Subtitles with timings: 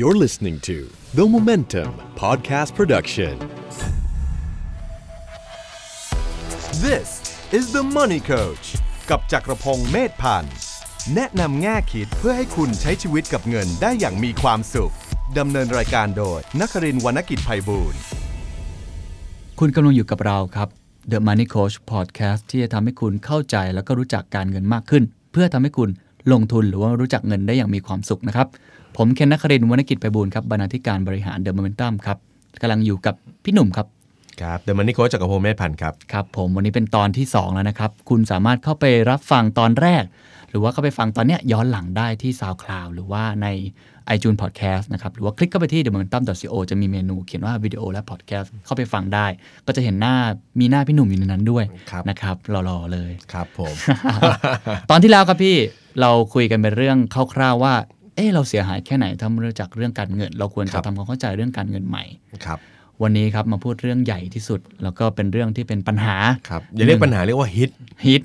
[0.00, 0.76] You're listening to
[1.18, 1.90] The Momentum
[2.22, 3.34] Podcast Production.
[6.86, 7.08] This
[7.58, 8.66] is the Money Coach
[9.10, 10.54] กับจักรพงศ์เมธพันธ์
[11.14, 14.92] แนะนำแง่คิดเพื่อให้คุณใช้ชีวิตกับเงินได้อย่างมีความสุข
[15.38, 18.00] ดำเนินรายการโดยนักรินทร์วรรณกิจไพบูลย์
[19.58, 20.68] คุณกำลังอยู่กับเราครับ
[21.12, 25.02] The Money Coach Podcast ที่จะทำให้คุณเข้าใจแล้วก็รู้จักการเงินมากขึ้น
[25.32, 25.90] เพื่อทำให้คุณ
[26.32, 28.48] ลงทุนหรือว่ารู้จักเงินได้อย่างมีความสุขนะครับ
[28.96, 32.18] ผมเคนนักครินทร์วรรณกิจไปบูลย์ครับบรรณาธิการบริหาร The Momentum ครับ
[32.62, 33.14] กำลังอยู่กับ
[33.44, 33.86] พี่หนุ่มครับ
[34.42, 40.04] ครับเดอะมันนี่โค้ชจักรพงศ์เมธพันธ์ครับครับผมวันนี้เป็นตอนที่ 2 แล้วนะครับ คุณสามารถเข้าไปรับฟังตอนแรก
[40.50, 43.46] หรือว่าเข้าไปฟังตอนเนี้ยย้อนหลังได้ที่ SoundCloud หรือว่าใน
[44.14, 49.26] iTunes Podcast นะครับ หรือว่าคลิกเข้าไปที่ themomentum.co จะมีเมนูเขียนว่าวิดีโอและ podcast เข้าไปฟังได้
[49.66, 50.16] ก็จะเห็นหน้า
[50.60, 52.36] มีหน้าพี่หนุ่มอยู่ในนั้นด้วยครับนะครับ
[52.68, 53.74] รอๆเลยครับผม
[54.90, 55.56] ตอนที่แล้วครับพี่
[56.00, 56.98] เราคุยกันเป็นเรื่อง
[57.34, 57.74] คร่าวๆว่า
[58.16, 62.04] เออเราเสียหายแค่ไหนถ้าไม่รู้จักเรื่องการเงิน เราควรครัจะบทำความเข้าใจเรื่องการเงินใหม่
[62.46, 62.58] ครับ
[63.02, 66.16] วันนี้ครับมาพูดเรื่องใหญ่ที่สุด แล้วก็เป็นเรื่องที่เป็นปัญหา
[66.48, 67.70] ครับอย่าเรียกปัญหาเรียกว่าฮิต
[68.06, 68.22] ฮิต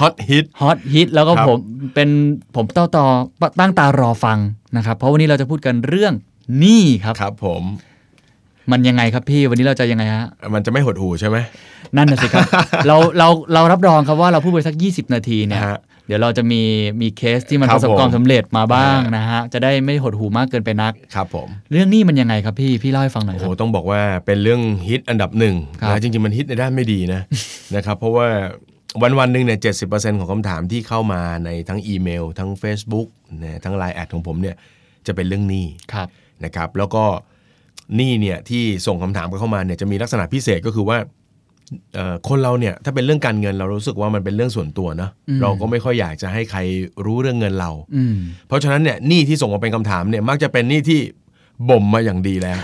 [0.00, 1.58] ฮอตฮิตฮอตฮิตแล้วก็ครับผม
[1.94, 2.08] เป็น
[2.56, 3.06] ผมเต้าต่อ
[3.60, 4.38] ตั้งตารอฟัง
[4.76, 6.12] นะครับ เพราะวันนี้เราจะพูดกันเรื่อง
[6.58, 7.62] หนี้ครับครับ ผม
[8.70, 11.36] มันยังไงครับพี่วันนี้เราจะยังไงฮะมันจะไม่หดหูใช่ไหม
[11.96, 12.46] นั่นน่ะสิครับ
[12.86, 16.62] เราเราเรารับรองครับว่าเราพูดไปสัก 20 นาทีเนี่ยฮะ เดี๋ยวเราจะมี
[17.00, 27.20] มีเคสที่มันครัปบระสบความผมสำเร็จมาบ้างฮะนะฮะ จะได้ไม่หดหูมากเกินไปนักครับผม เรื่องหนี้มันยังไงครับพี่ พี่เล่าให้ฟังหน่อยโอ้คโหรับต้องบอกว่าเป็นเรื่องฮิตอันดับหนึ่งครับนะจริงๆ มันฮิตในด้านไม่ดีนะ
[27.76, 28.28] นะครับเพราะว่า
[29.02, 29.70] วันวันๆหนึ่งเนี่ยเจ็
[30.20, 33.08] ของคำถามที่เข้ามาในทั้งอีเมล ทั้ง Facebook
[33.42, 34.56] นะทั้งไลน์แอดของผมเนี่ย
[35.06, 36.08] จะเป็นเรื่องหนี้ครับ
[36.44, 37.04] นะครับ แล้วก็
[37.96, 41.23] หนี้เนี่ยที่ส่งคำถามกันเข้ามาเนี่ยจะมีลักษณะพิเศษก็คือว่าเอ่อ
[42.28, 46.60] คนเราเนี่ยถ้าเป็นเรื่องการเงินเรารู้สึกว่ามันเป็นเรื่องส่วนตัวเนอะอืมเราก็ไม่ค่อยอยากจะให้ใคร
[47.04, 48.16] รู้เรื่องเงินเราอืม
[48.48, 51.00] เพราะฉะนั้นเนี่ยหนี้ที่ส่งมาเป็นคำถามเนี่ยมักจะเป็นหนี้ที่
[51.68, 52.58] บ่มมาอย่างดีแล้ว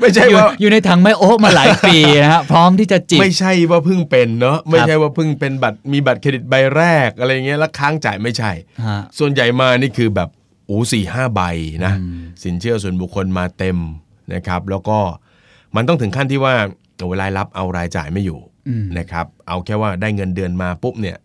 [0.00, 8.50] ไม่ใช่อยู่ว่าอยู่ในถังไม้โอ๊กมาหลายปีนะฮะพร้อมที่จะจิบไม่ใช่ว่าเพิ่งเป็นเนาะไม่ใช่ว่าเพิ่งเป็นบัตรมีบัตรเครดิตใบแรกอะไรเงี้ยแล้วค้างจ่ายไม่ใช่
[8.86, 10.28] ฮะส่วนใหญ่มานี่คือแบบ
[10.66, 11.42] โอ้สี่ห้าใบ
[11.84, 13.78] นะอืมสินเชื่อส่วนบุคคลมาเต็ม
[14.34, 14.98] นะครับ แล้วก็
[15.76, 16.54] มันต้องถึงขั้นที่ว่า
[16.98, 18.38] โอ้รายรับเอารายจ่ายไม่อยู่
[18.68, 21.16] อืมนะครับ เอาแค่ว่าได้เงินเดือนมาปุ๊บเนี่ย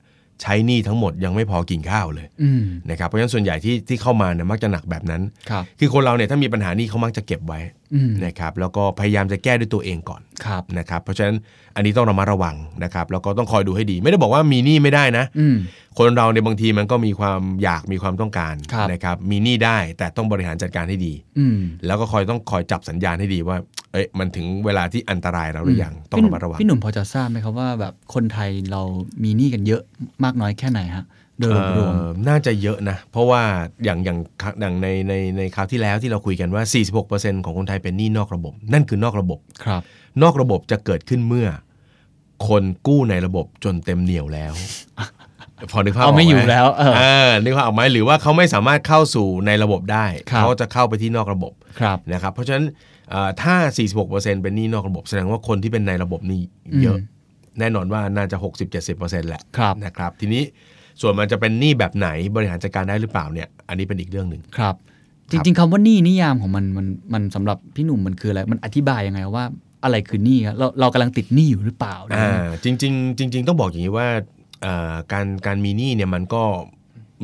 [0.42, 7.60] ใช้หนี้ทั้งหมดยังไม่พอกินข้าวเลยอืมนะครับเพราะฉะนั้นส่วนใหญ่ที่ที่เข้ามาเนี่ยมักจะหนักแบบนั้นครับคือคนเราเนี่ยถ้ามีปัญหาหนี้เขามักจะเก็บไว้
[7.96, 11.36] อืมนะครับแล้วก็พยายามจะแก้ด้วยตัวเองก่อนครับนะครับ เพราะฉะนั้น
[11.76, 15.58] อันนี้ต้องระมัดระวังนะครับแล้วก็ต้องคอยดูให้ดี ไม่ได้บอกว่ามีหนี้ไม่ได้นะอืม
[15.98, 23.58] คนเราในยบางทีมันก็มีความอยากมีความต้องการครับนะครับ มีหนี้ได้แต่ต้องบริหารจัดการให้ดีอืมแล้วก็คอยต้องคอยจับสัญญาณให้ดีว่า
[23.96, 28.82] เอ้ยมันถึงเวลาที่อันตรายเราหรือยังต้องพี่หระนุ่มมัดระวังพี่หนุ่มพอจะทราบไหมครับว่าแบบคนไทยเรา
[29.24, 29.82] มีหนี้กันเยอะ
[30.24, 31.06] มากน้อยแค่ไหนฮะ
[31.40, 33.42] โดยรวมเอ่อน่าจะเยอะนะ เพราะว่า
[33.84, 34.18] อย่างอย่าง
[34.62, 36.64] อย่างในในในคราวที่แล้วที่เราคุยกันว่า
[37.04, 39.82] 46%ของคนไทยเป็นหนี้นอกระบบ นั่นคือนอกระบบๆครับ
[40.24, 41.48] นอกระบบจะเกิดขึ้นเมื่อ
[42.48, 44.54] คนกู้ในระบบจนเต็มเหนียวแล้ว
[45.72, 52.74] พอนึกภาพอเอาอกไหไม่อยู่แล้วเออเออนึกภาพออกไหมหรือว่าเขาไม่สามารถเข้าสู่ในระบบได้ครับเขาจะเข้าไปที่นอกระบบครับนะครับ เพราะฉะนั้นเอ่อ
[53.42, 53.56] ถ้า
[54.00, 56.42] 46%เป็นหนี้นอกระบบแสดงว่าคนที่เป็นในระบบนี่
[56.84, 57.14] เยอะอืม
[57.60, 58.38] แน่นอนว่าน่าจะ
[58.84, 60.44] 60-70%แหละครับนะครับ ทีนี้
[61.02, 64.76] ส่วนมันจะเป็นหนี้แบบไหนบริหารจัดการได้หรือเปล่าเนี่ย อันนี้เป็นอีกเรื่องหนึ่งครับ
[65.32, 69.46] จริง ๆคำว่าหนี้นิยามของมันมันมันสำหรับพี่หนุ่มมันคืออะไรมันอธิบายยังไงว่า
[69.84, 74.08] อะไรคือหนี้ครับเราเรากำลังติดหนี้อยู่หรือเปล่าอ่าจริงๆจริง ๆ ต้องบอกอย่างนี้ว่า
[74.62, 76.44] เอ่อการการมีหนี้เนี่ยมันก็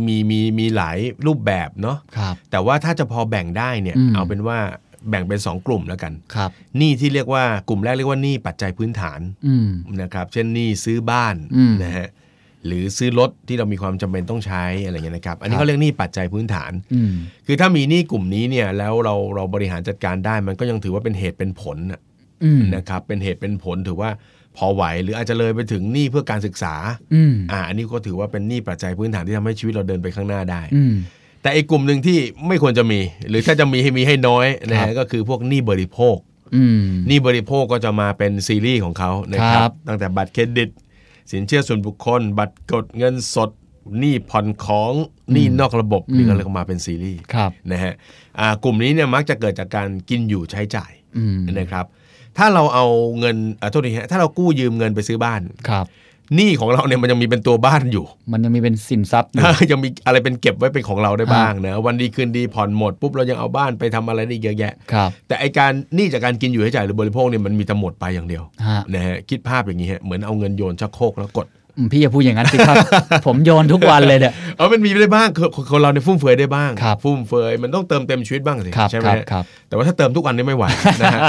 [0.06, 4.58] มีมีมีหลายรูปแบบเนาะครับแต่ว่าถ้าจะพอแบ่งได้เนี่ยอืมเอาเป็นว่า
[5.10, 9.70] แบ่งเป็น 2 กลุ่มแล้วกันครับหนี้ที่เรียกว่ากลุ่มแรกเรียกว่าหนี้ปัจจัยพื้นฐานอืม
[10.02, 12.08] นะครับ เช่นหนี้ซื้อบ้านอืมนะฮะ
[12.66, 17.12] หรือซื้อรถที่เรามีความจำเป็นต้องใช้อะไรเงี้ยนะครับ อันนี้ครับเขาเรียกหนี้ปัจจัยพื้นฐานอืม
[17.48, 22.00] คือถ้ามีหนี้กลุ่มนี้เนี่ยแล้วเราเราบริหารจัดการได้มันก็ยังถือว่าเป็นเหตุเป็นผลน่ะ
[22.44, 24.10] อืมนะครับ เป็นเหตุเป็นผลถือว่า
[24.58, 26.76] พอไหวหรืออาจจะเลยไปถึงหนี้เพื่อการศึกษา
[27.14, 30.94] อืมอ่าอันนี้ก็ถือว่าเป็นหนี้ปัจจัยพื้นฐานที่ทำให้ชีวิตเราเดินไปข้างหน้าได้อืม
[31.42, 32.18] แต่อีกกลุ่มหนึ่งที่
[32.48, 33.00] ไม่ควรจะมี
[33.30, 36.18] หรือถ้าจะมีให้มีให้น้อยนะครัฮะบก็คือพวกหนี้บริโภค
[36.56, 40.70] อืมหนี้บริโภคก็จะมาเป็นซีรีส์ของเขานะคครัรับบตั้งแต่บัตรเครดิต
[41.32, 43.50] สินเชื่อส่วนบุคคล บัตรกดเงินสด
[44.00, 44.92] หนี้ผ่อนของ
[45.32, 47.94] หนี้นอกระบบอืมนี่ก็เลยมาเป็นซีรีส์ครับนะฮะ
[48.40, 51.86] อ่ากลุ่มนี้เนี่ยมักจะเกิดจากการกินอยู่ใช้จ่ายอืมนะครับ
[52.38, 52.86] ถ้าเราเอา
[53.20, 55.86] เงินอ่าโทษทีฮะถ้าเรากู้ยืมเงินไปซื้อบ้านครับ
[56.36, 71.48] หนี้ของเราเนี่ยมันยังมีเป็นตัวบ้านอยู่ มันยังมีเป็นสินทรัพย์อยู่ยังมีอะไรเป็นเก็บไว้เป็นของเราได้บ้างนะวันดีคืนดีผ่อนหมดปุ๊บเรายังเอาบ้านไปทำอะไรได้เยอะแยะครับแต่ไอการหนี้จากการกินอยู่ใช้จ่ายหรือบริโภคเนี่ยมันมีแต่หมดไปอย่างเดียวฮะนะฮะคิดภาพอย่างนี้ฮะเหมือนเอาเงินโยนชักโครกแล้วกด
[71.78, 72.76] อืมพี่อย่าพูดอย่างนั้นสิครับ
[73.28, 80.66] ผมโยนทุกวันเลยเนี่ยเออมันมีได้บ้างคือคนคนเราในยฟุ่มเฟือยได้บ้างครับฟุ่มเฟือยมันต้องเติมเต็มชีวิตบ้างสิครับใช่ไหคมรับฮะครับแต่ว่าถ้าเติมทุกวันนี่ไม่ไหว
[81.02, 81.22] นะฮะ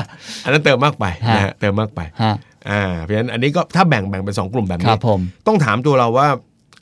[0.44, 1.04] อันนั้นเติมมากไป
[1.36, 2.34] นะฮะเติมมากไปฮะ
[2.70, 6.28] อ่าเพราะฉะนั้นอันนี้ก็ถ้าแบ่งแบ่งเป็นสองกลุ่มแบบครันี้บผมต้องถามตัวเราว่า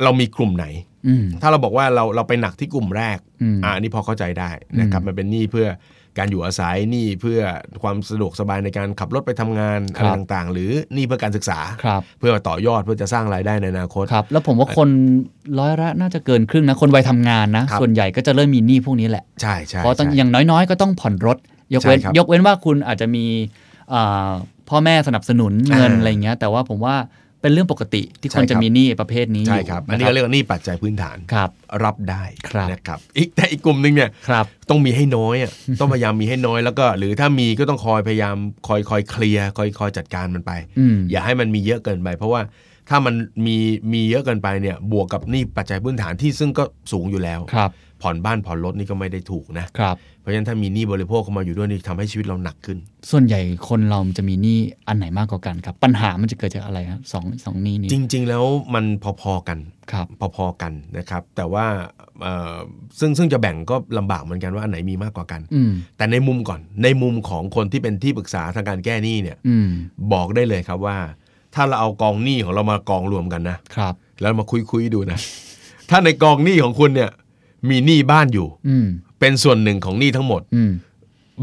[0.05, 0.67] เรามีกลุ่มไหน
[1.07, 4.51] อืมถ้าเราบอกว่าเราเราไปหนักที่กลุ่มแรกอืมอ่าอันนี้พอเข้าใจได้
[4.81, 5.69] นะครับอืมมันเป็นหนี้เพื่อ
[6.19, 7.41] การอยู่อาศัยหนี้เพื่อ
[7.83, 14.89] ความสะดวกสบายในการขับรถไปทำงานคอะไรรับต่างๆ หรือหนี้เพื่อการศึกษาครับเพื่อต่อยอดเพื่อจะสร้างรายได้ในอนาคตครับ แล้วผมว่าคน
[15.59, 21.39] ร้อยละน่าจะเกินครึ่งนะคนวัยทำงานนะครับส่วนใหญ่ก็จะเริ่มมีหนี้พวกนี้แหละใช่ใช่เพราะต้องใช่อย่างน้อยๆ ก็ต้องผ่อนรถ
[21.75, 23.25] ยกเว้นใช่ครับยกเว้นว่าคุณอาจจะมี
[23.93, 24.31] อ่า
[24.71, 26.97] พ่อแม่สนับสนุนเงินอ่าอะไรอย่างเงี้ยแต่ว่าผมว่า
[27.41, 31.51] เป็นเรื่องปกติที่ใช่คนจะครับมีหนี้ประเภทนี้ใช่อยู่ครับอันนี้ะก็เรียกว่าหนี้ปัจจัยพื้นฐานครับ
[31.85, 38.37] รับได้ครับนะครับอีกแต่อีกกลุ่มหนึ่งเนี่ยครับต้องมีให้น้อยอะต้องพยายามมีให้น้อยแล้วก็ หรือถ้ามีก็ต้องคอยพยายาม
[38.69, 42.41] คอยคอยเคลียร์คอยคอยจัดการมันไปอืมอย่าให้มันมีเยอะเกินไป เพราะว่า
[42.89, 43.15] ถ้ามัน
[43.47, 43.57] มี
[43.93, 47.71] มีเยอะเกินไปเนี่ยบวกกับหนี้ปัจจัยพื้นฐานที่ซึ่งก็สูงอยู่แล้วครับ
[48.03, 52.79] ผ่อนบ้านผ่อนรถนี่ก็ไม่ได้ถูกนะครับ เพราะฉะนั้นถ้ามีหนี้บริโภคเข้ามาอยู่ด้วยนี่ทำให้ชีวิตเราหนักขึ้น
[53.11, 54.59] ส่วนใหญ่คนเราจะมีหนี้
[54.89, 58.45] อันไหนมากกว่ากันครับ ปัญหามันจะเกิดจากอะไรครับสองสองหนี้นี้จริง ๆ แล้ว
[58.75, 58.85] มัน
[59.23, 59.59] พอๆกัน
[59.93, 60.07] ครับ
[60.37, 61.67] พอๆกันนะครับ แต่ว่า
[62.23, 62.55] เอ่อ
[63.01, 69.69] ซึ่งซึ่งจะแบ่งก็ลำบากเหมือนกันว่าอันไหนมีมากกว่ากันอืมแต่ในมุมก่อนในมุมของคนที่เป็นที่ปรึกษาทางการแก้หนี้เนี่ยอืม
[70.13, 70.97] บอกได้เลยครับว่า
[71.55, 75.19] ถ้าเราเอากองหนี้ของเรามากองรวมกันนะครับ แล้วมาคุยคุยๆดูนะ
[75.91, 77.11] ถ้าในกองหนี้ของคุณเนี่ย
[77.69, 78.87] มีหนี้บ้านอยู่อืม
[79.21, 80.73] เป็นส่วนหนึ่งของหนี้ทั้งหมดอืม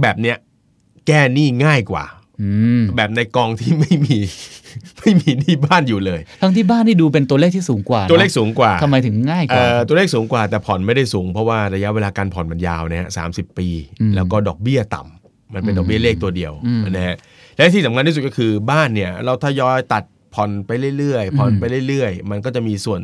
[0.02, 0.38] แบบเนี้ย
[1.08, 2.06] แก้หนี้ง่ายกว่า
[2.42, 2.50] อื
[2.80, 4.18] มแบบในกองที่ไม่มี
[5.00, 13.24] ไม่มีหนี้บ้านอยู่เลย ทั้งที่บ้านนี่ดูเป็นตัวเลขที่สูงกว่า ตัวเลขนะสูงกว่าทำไมถึงง่ายกเอ่ว่าอตัวเลขสูงกว่าแต่ผ่อนไม่ได้สูงเพราะว่าระยะเวลาการผ่อนมันยาวนะฮะสา
[13.58, 13.68] ปี
[14.02, 17.16] อืมแล้วก็ดอกเบี้ยต่ำมันเป็นดอกเบี้ยเลขตัวเดียวอืมนะฮะ
[17.56, 20.04] และที่สำคัญที่สุดก็คือบ้านเนี่ย เราทยอยตัด
[20.36, 23.02] ผ่อนไปเรื่อยๆผ่อนอืมไปเรื่อยๆ มันก็จะมีส่วน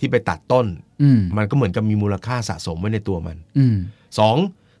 [0.00, 0.66] ที่ไปตัดต้น
[1.02, 3.76] อืมมันก็เหมือนกับมีมูลค่าสะสมไว้ในตัวมันอืม
[4.18, 4.36] สอง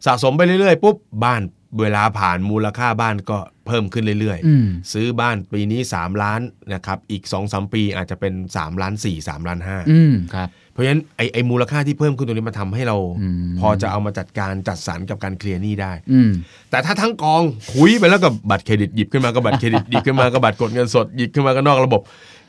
[0.06, 1.42] สะสมไปเรื่อยๆปุ๊บบ้าน
[1.80, 6.40] เวลาผ่านมูลค่าบ้านก็เพิ่มขึ้นเรื่อยอืมๆซื้อบ้านปีนี้ 3 ล้าน
[6.74, 16.30] นะครับอีก2อสปีอาจจะเป็น 3 ล้าน 4 3 ล้าน5อืมครับเพราะฉะนั้นไอ้ไอ้มูลค่าที่เพิ่มขึ้นตรงนี้มาทำให้เราอืมพอจะเอามาจัดการจัดสรรกับการเคลียร์หนี้ได้อืม
[16.70, 17.42] แต่ถ้าทั้งกอง
[17.74, 22.00] คุยไปแล้วกับบัตรเครดิตหยิบขึ้นมาก็บัตรเครดิตหยิบขึ้นมาก็บัตรกดเงินสดหยิบขึ้นมาก็นอกระบบ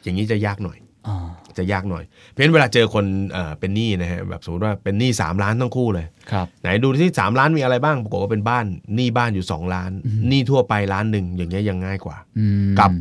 [0.03, 0.77] อย่างนี้จะยากหน่อย
[1.07, 1.27] อ่า
[1.57, 8.65] จะยากหน่อย เพราะฉะนั้นเวลาเจอคนเอ่อเป็นหนี้นะฮะแบบสมมติว่าเป็นหนี้3ล้านทั้งคู่เลยครับไหนดูที่3ล้านมีอะไรบ้างปรากฏว่าเป็นบ้าน
[8.95, 9.91] หนี้บ้านอยู่ 2 ล้าน
[10.29, 12.91] หนี้ทั่วไปล้านหนึ่งอย่างเงี้ยยังง่ายกว่าอืมกับ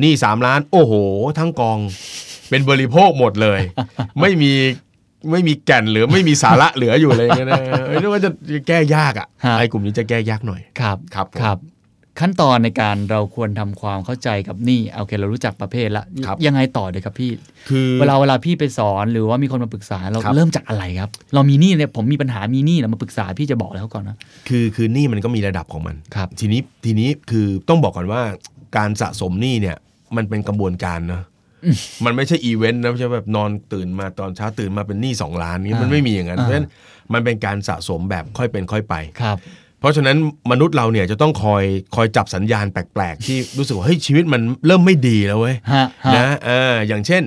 [0.00, 0.92] หนี้3ล้าน โอ้โห
[1.38, 1.78] ทั้งกอง
[2.50, 3.60] เป็นบริโภคหมดเลย
[4.20, 4.52] ไม่มี
[5.30, 8.30] ไม่มีแก่นหรือไม่มีสาระเหลืออยู่เลยอย่างเงี้ยนะเอ้ยนึกว่าจะ
[8.68, 11.58] แก้ยากอะฮะไอ้กลุ่มนี้จะแก้ยากหน่อยครับครับผมครับ
[12.20, 17.30] ขั้นตอนในการเราควรทำความเข้าใจกับหนี้โอเค เรารู้จักประเภทละครับยังไงต่อเลยครับพี่
[17.68, 24.16] คือเวลาเวลาพี่ไปสอนหรือว่ามีคนมาปรึกษาเราครับเริ่มจากอะไรครับ เรามีหนี้เนี่ยผมมีปัญหามีหนี้แล้วมาปรึกษาพี่จะบอกอะไรเขาก่อนนะ
[24.48, 28.22] คือคือหนี้มันก็มีระดับของมันครับทีนี้ทีนี้คือต้องบอกก่อนว่า
[28.76, 29.76] การสะสมหนี้เนี่ย
[30.16, 31.22] มันเป็นกระบวนการนะ
[32.04, 36.68] มันไม่ใช่อีเวนต์นะไม่ใช่แบบนอนตื่นมาตอนเช้าตื่นมาเป็นหนี้สองล้านนี้อ่ามัมันไม่มีอย่างนั้นอ่าเพราะฉะนั้น
[37.14, 39.38] มันเป็นการสะสมแบบค่อยเป็นค่อยไปครับ
[39.80, 40.16] เพราะฉะนั้น
[40.50, 47.22] มนุษย์เราเนี่ยจะต้องคอยคอยจับสัญญาณแปลกๆ ที่รู้สึกว่าเฮ้ยชีวิตมันเริ่มไม่ดีแล้วเว้ยฮะฮะนะเอออย่างเช่น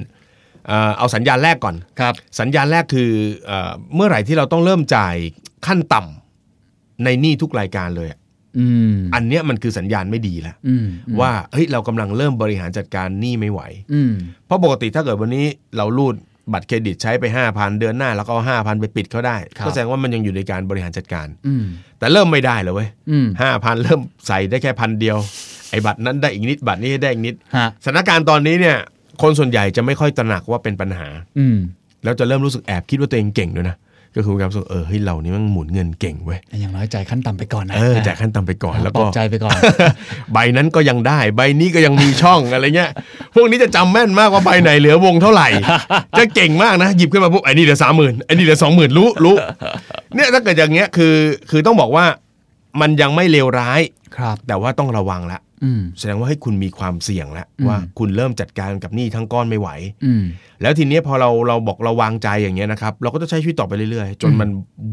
[0.68, 3.12] เอ่อเอาสัญญาณแรกก่อนครับสัญญาณแรกคือ
[3.46, 5.16] เอ่อเมื่อไหร่ที่เราต้องเริ่มจ่าย
[5.68, 8.20] ขั้นต่ำในหนี้ทุกรายการเลยอะ
[8.60, 13.62] อืมอันเนี้ยมันคือสัญญาณไม่ดีแล้วอืมอืมว่าเฮ้ยเรากำลังเริ่มบริหารจัดการหนี้ไม่ไหว
[13.94, 14.14] อืม
[14.46, 15.46] เพราะปกติถ้าเกิดวันนี้
[15.78, 16.16] เรารูด
[16.54, 17.24] บัตรเครดิตใช้ไป
[17.54, 21.64] 5,000 เดือนหน้าแล้วก็เอา5,000 ไปปิดเขาได้ครับก็แสดงว่ามันยังอยู่ในการบริหารจัดการอืม
[22.00, 25.18] แต่เริ่มไม่ได้เลยเว้ยอืมห้าพันเริ่มใส่ได้แค่พันเดียว
[25.72, 28.78] ไอ้บัตรนั้นได้อีกนิดบัตรนี้ได้อีกนิดฮะสถานการณ์ตอนนี้เนี่ย
[29.22, 31.08] คนส่วนใหญ่จะไม่ค่อยตระหนักว่าเป็นปัญหา
[31.40, 31.58] อืม
[32.04, 33.76] แล้วจะเริ่มรู้สึกแอบคิดว่าตัวเองเก่งด้วยนะ
[34.16, 39.56] ก็คือการรู้สึกเออเฮ้ยเรานี่มันหมุนเงินเก่งเว้ยอย่างน้อยจ่ายขั้นต่ำไปก่อนนะเออจ่ายขั้นต่ำไปก่อนแล้วปลก็อบใจไปก่อน
[40.34, 42.92] ใบนั้นก็ยังได้ ใบนี้ก็ยังมีช่องอะไรเงี้ย
[43.36, 45.48] พวกนี้จะจำแม่นมากว่าใบไหนเหลือวงเท่าไหร่
[46.18, 49.36] จะเก่งมากนะหยิบขึ้นมาปุ๊บไอ้นี่เหลือสามหมื่นไอ้นี่เหลือสองหมื่นรู้รู้
[50.16, 51.16] เนี่ยถ้าเกิดอย่างเงี้ยคือ
[51.50, 52.06] คือต้องบอกว่า
[52.82, 53.82] มันยังไม่เลวร้าย
[54.18, 55.43] ครับ แต่ว่าต้องระวังละอืม
[56.00, 59.70] แสดงว่าให้คุณมีความเสี่ยงแล้วอืมว่าคุณเริ่มจัดการกับหนี้ทั้งก้อนไม่ไหว
[60.06, 60.24] อืม
[60.62, 64.50] แล้วทีเนี้ยพอเราเราบอกเราวางใจอย่างเงี้ยนะครับ เราก็จะใช้ชีวิตต่อไปเรื่อยๆ จนมัน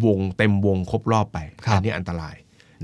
[0.06, 2.34] วงเต็มวงครบรอบไปครับอันี้อันตราย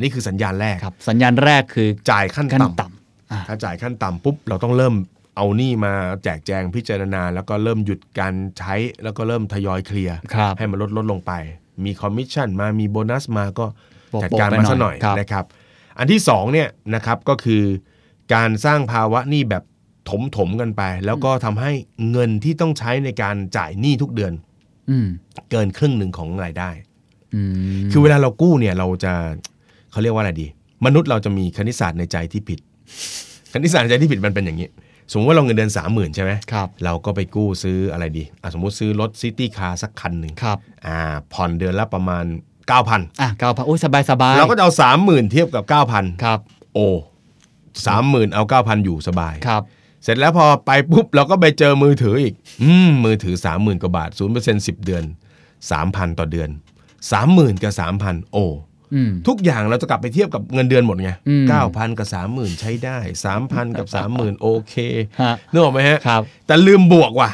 [0.00, 4.94] นี่คือสัญญาณแรกครับสัญญาณแรกคือจ่ายขั้นขั้นต่ำต่ำอะถ้าจ่ายขั้นต่ำปุ๊บเราต้องเริ่ม
[5.36, 5.92] เอาหนี้มา
[6.24, 8.74] แจกแจงพิจารณา แล้วก็เริ่มหยุดการใช้
[9.04, 11.32] แล้วก็เริ่มทยอยเคลียร์ครับให้มันลดลดลงไป
[11.84, 13.66] มีคอมมิชชั่นมามีโบนัสมาก็
[14.10, 15.44] โปะๆจัดการไปมาหน่อยซะหน่อยครับนะครับ
[15.98, 17.62] อันที่สองเนี่ยนะครับก็คือ
[18.34, 19.64] การสร้างภาวะหนี้แบบ
[20.10, 21.72] ถมถมๆกันไป แล้วก็ทำให้
[22.10, 24.32] เงินที่ต้องใช้ในการจ่ายหนี้ทุกเดือน
[24.90, 25.06] อืม
[25.50, 26.70] เกินครึ่งหนึ่งของรายได้
[27.34, 27.40] อื
[27.84, 29.12] มคือเวลาเรากู้เนี่ยเราจะ
[29.90, 30.46] เขาเรียกว่าอะไรดี
[30.86, 32.58] มนุษย์เราจะมีคณิตศาสตร์ในใจที่ผิด
[33.52, 34.68] คณิตศาสตร์ในใจที่ผิดมันเป็นอย่างนี้
[35.10, 40.98] สมมติว่าเราเงินเดือนสามหมื่นใช่ไหมครับเราก็ไปกู้ซื้ออะไรดีอะสมมติซื้อรถ city car สักคันหนึ่งครับอ่า
[41.32, 42.24] ผ่อนเดือนละประมาณ
[42.68, 46.38] 9,000อะเก้าพันโอ้ยสบายสบายเราก็จะเอาสามหมื่นเทียบกับ 9,000ครับ
[46.74, 46.86] โอ้
[47.86, 49.62] สามหมื่นเอา 9,000 อยู่สบายครับ
[50.04, 55.04] เสร็จแล้วพอไปปุ๊บเราก็ไปเจอมือถืออีก อืมมือถือ 30,000กว่าบาท0% 10 เดือน
[55.60, 56.48] 3,000 ต่อเดือน
[57.06, 58.46] 30,000 กับ 3,000 โอ้
[58.94, 62.98] อืมทุกอย่างเราจะกลับไปเทียบกับเงินเดือนหมดไงอืม9,000กับ30,000ใช้ได้
[63.36, 64.74] 3,000กับ30,000โอเค
[65.22, 67.30] ฮะนึกออกไหมฮะครับแต่ลืมบวกว่ะ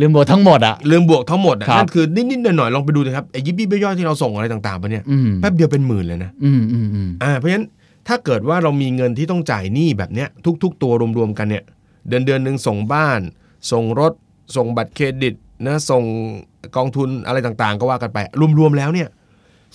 [0.00, 7.66] ลืมโบททั้งหมดอะลืมบวกทั้งหมดอะครับนั่นคือนิดๆหน่อยๆลองไปดูนะครับไอ้ยิบยิบย่อยๆที่เราส่งอะไรต่างๆไปเนี่ยอืม แป๊บเดียวเป็นหมื่นเลยนะอืมอืมอืมอ่าเพราะฉะนั้น
[8.08, 10.28] ถ้าเกิดว่าเรามีเงินที่ต้องจ่ายหนี้แบบเนี้ย
[10.62, 11.64] ทุก ๆ ตัวรวมๆกันเนี่ย
[12.08, 13.20] เดือนเดือนหนึ่งส่งบ้าน
[13.72, 14.12] ส่งรถ
[14.56, 15.34] ส่งบัตรเครดิต
[15.66, 16.02] นะส่ง
[16.76, 18.18] กองทุนอะไรต่างๆ ก็ว่ากันไป
[18.58, 19.08] รวมๆแล้วเนี่ย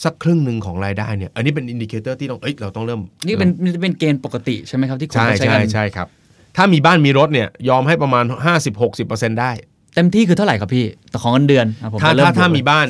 [0.03, 6.08] สักครึ่งหนึ่งของรายได้เนี่ยอันนี้เป็น indicator ที่ต้องเอ้ยเราต้องเริ่ม นี่เป็นนี่เป็นเกณฑ์ปกติใช่ไหมครับที่คนใช่เขาใช้ใช่กัน ใช่ครับ
[6.56, 8.25] ถ้ามีบ้านมีรถเนี่ยยอมให้ประมาณ
[8.84, 9.51] 50-60%ได้
[9.96, 12.88] เต็มที่คือเท่าไหร่ครับพี่แต่ของเงินเดือนอะผมถ้าจะเริ่ถ้าถ้ามีบวกบ้าน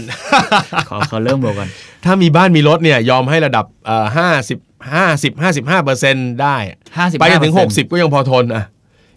[0.90, 1.70] ขอขอเริ่มบวกกัน
[2.06, 4.60] ถ้ามีบ้านมีรถเนี่ยยอมให้ระดับเอ่อห้าสิบ
[4.94, 6.56] ห้าสิบห้าสิบห้าเปอร์เซ็นได้
[6.98, 8.64] ห้าสิบไปจนถึงหกสิบก็ยังพอทนอะ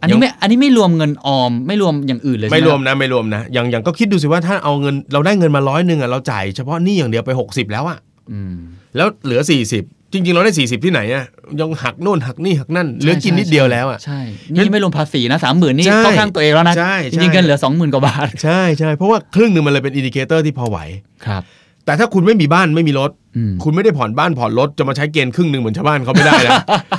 [0.00, 7.98] อันนี้ไม่อันนี้ไม่รวมเงินออมไม่รวมอย่างอื่นเลยใช่ไม่หรวมนะไม่รวมนะอย่างอย่างก็คิดดูสิว่าถ้าเอาเงินเราได้เงินมาร้อยหนึ่งอะเราจ่ายเฉพาะหนี้อย่างเดียวไป 60 แล้วอะ
[8.30, 8.54] อืม
[8.96, 9.40] แล้วเหลือ
[9.72, 11.24] 40 จริง ๆ เราได้ 40 ที่ไหนอะ
[11.60, 14.20] ยังหักโน่นหักนี่หักนั่นเหลือกินนิดเดียวแล้วอะ ใช่
[14.54, 20.78] นี่ไม่รวมภาษีนะสามหมื่นนี่ใช่เข้าข้างตัวเองแล้วนะใช่จใช่ริงๆเงินเหลือสองหมื่นกว่าบาทใช่ใช่เพราะว่าครึ่งหนึ่งมันเลยเป็น indicator ที่พอไหว
[21.26, 21.42] ครับ
[21.84, 26.52] แต่ถ้าคุณไม่มีบ้านไม่มีรถ อืม คุณไม่ได้ผ่อนบ้านผ่อนรถจะมาใช้เกณฑ์ครึ่งหนึ่งเหมือนชาวบ้านเขาไม่ได้นะ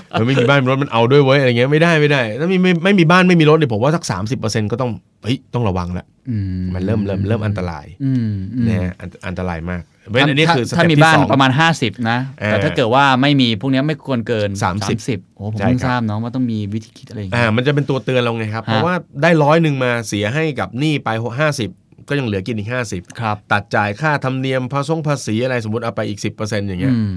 [0.09, 4.03] เออไม่มีบ้านมีรถมันเอาด้วยเว้ยอะไรเงี้ยไม่ได้ไม่ได้ถ้ามีไม่ไม่มีบ้านไม่มีรถเนี่ยผมว่าสัก
[4.37, 4.91] 30%ก็ต้อง
[5.23, 6.37] เฮ้ยต้องระวังละอื
[6.73, 21.09] มันเริ่มเริ่มเริ่มอันตรายอืมอืมนะฮะอันอันตรายมาก เพราะฉะนั้นอันนี้ถ้าคือสถ้าเต็ปมีที่บ้านสอง ประมาณ 50 นะ เออแต่ถ้าเกิดว่าไม่มีพวกเนี้ยไม่ควรเกินสามสิบ30โอ้ผมใช่เพิ่งครับ ทราบเนาะว่าต้องมีวิธีคิดอะไรอย่างอ่าเงี้ยมันจะเป็นตัวเตือนเราไงครับ ฮะ เพราะว่าได้ร้อยหนึ่งมาเสียให้กับหนี้ไป
[21.39, 21.69] ห้าสิบ
[22.09, 27.13] ก็ยังเหลือกินอีกห้าสิบครับ ตัดจ่ายค่าธรรมเนียมภาษงภาษีอะไรสมมติเอาไปอีกสิบเปอร์เซ็นต์อย่างเงี้ยอืม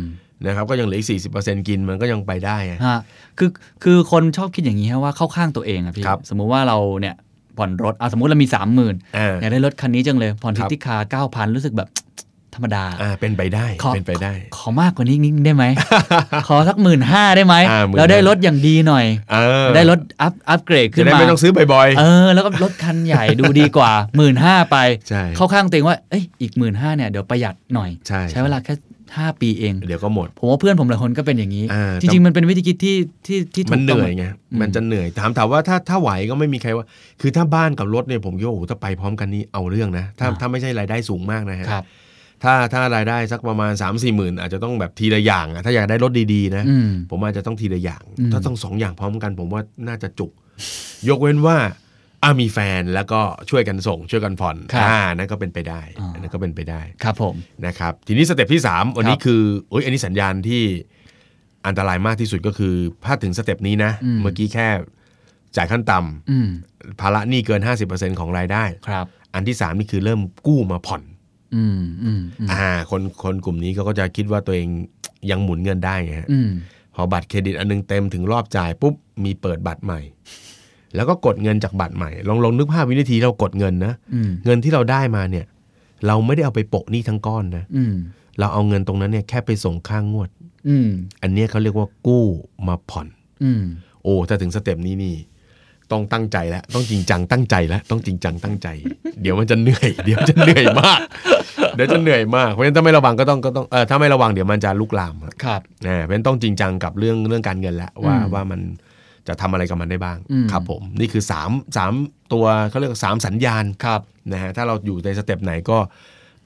[0.47, 3.01] นะครับก็ยังเหลืออีกสี่สิบเปอร์เซ็นต์กินมันก็ยังไปได้ไง ฮะ
[3.39, 3.51] คือ
[3.85, 7.15] คือคนชอบคิดอย่างนี้ฮะว่าเข้าข้างตัวเองอะพี่ ครับ สมมุติว่าเราเนี่ย
[7.59, 11.89] ผ่อนรถอะสมมุติเรามีสามหมื่นอ่า อยากได้รถคันนี้จังเลย ผ่อนครัทิบติคาเก้าพันรู้สึกแบบ
[12.55, 15.65] ธรรมดาอ่าเป็นไปได้ขอเป็นไปได้ ขอมากกว่านี้นิดนึงได้ไหม
[16.49, 24.77] ขอสักหมื่นห้าได้ไหมอ่า15,000แล้วได้รถอย่างดีหน่อยเออได้รถอัพอัพเกรดขึ้จะนได้มาไม่ต้องซื้อบ่อยเออแล้วก็รถคันใหญ่ดูดีกว่าหมื่นห้าไป
[25.09, 28.75] ใช่เข้าข้างตัวเองว่าเอ้ยอีกหมื่นห้าเนี่ยเดี๋ยวประหยัดหน่อยใช่ใช้เวลาแค่
[29.19, 34.25] ห้าปีเองๆเดี๋ยวก็หมด ผมว่าเพื่อนผมหลายคนก็เป็นอย่างนี้อ่าจริง ๆ มันเป็นวิธีคิดที่ที่ที่ถูมันกเหต้องนื่อยไง
[34.61, 36.85] มันจะเหนื่อยถามถามว่าถ้าถ้าไหวก็ไม่มีใครว่า
[37.21, 41.85] คือถ้าบ้านกับรถเนี่ยผมคิดว่าโอ้โหถ้าไปพร้อมกันนี่เอาเรื่องนะ ถ้าอ่าถ้าไม่ใช่รายได้สูงมากนะฮะครับ
[42.43, 50.31] ถ้าถ้ารายได้สักประมาณ3ามสี่หมื่นอาจจะต้องแบบทีละอย่างอะถ้าอยากได้รถดีๆนะอืมผมอาจจะต้องทีละอย่างอืมถ้าต้องสองอย่างพร้อมกัน ผมว่าน่าจะจุก
[51.09, 51.57] ยกเว้นว่า
[52.23, 53.21] อ่ามีแฟนแล้วก็
[53.51, 57.35] ช่วยกันส่งช่วยกันผ่อนครับอ่านั่นก็เป็นไปได้อ่าอันนั้นก็เป็นไปได้ครับผม
[57.67, 60.63] นะครับทีนี้ step ที่ 3 วันนี้ครับคือโอ้ยอันนี้สัญญาณที่
[61.67, 62.75] อันตรายมากที่สุดก็คือ
[63.07, 64.69] ถ้าถึง step นี้นะอืมเมื่อกี้แค่
[65.57, 66.49] จ่ายขั้นต่ำอืม
[67.01, 71.03] ภาระหนี้เกิน 50%ของรายได้ครับ อันที่ 3 นี่คือเริ่มกู้มาผ่อน
[71.55, 74.69] อืมอืมอืมอ่า คนคนกลุ่มนี้ก็จะคิดว่าตัวเอง
[75.31, 76.51] ยังหมุนเงินได้ไงฮะอืม
[76.95, 80.01] พอบัตรเครดิตอันนึงเต็มถึงรอบจ่ายปุ๊บมีเปิดบัตรใหม่
[80.95, 85.47] แล้วก็กดเงินจากบัตรใหม่ ลองลองนึกภาพวินาทีเรากดเงินนะอืมเงินที่เราได้มาเนี่ย
[86.07, 87.95] เราไม่ได้เอาไปโปะหนี้ทั้งก้อนนะอืม
[88.39, 90.31] เราเอาเงินตรงนั้นเนี่ยแค่ไปส่งข้างงวด
[90.69, 90.89] อืม
[91.23, 92.25] อันเนี้ยเขาเรียกว่ากู้
[92.69, 93.07] มาผ่อน
[93.45, 93.63] อืม
[94.03, 95.15] โอ้ถ้าถึงสเต็ปนี้นี่
[95.91, 98.69] ต้องตั้งใจแล้ว ต้องจริงจังตั้งใจแล้ว ต้องจริงจังตั้งใจ
[99.23, 101.01] เดี๋ยวมันจะเหนื่อย เดี๋ยวจะเหนื่อยมาก
[101.77, 108.61] เดี๋ยวจะเหนื่อยมากเพราะฉะนั้นถ้าไม่ระวังก็ต้องก็ต้องเออถ้าไม่ระวังเดี๋ยวมันจะลุกลามครับครับอ่าเพราะฉะนั้นต้องจริงจังกับเรื่องเรื่องการเงินแล้วว่าอืมว่ามัน
[109.29, 111.93] จะทำอะไรกับมันได้บ้างอืมครับผมนี่คือสามสาม
[112.33, 114.01] ตัวเขาเรียกว่าสามสัญญาณครับ
[114.33, 115.79] นะฮะถ้าเราอยู่ใน step ไหนก็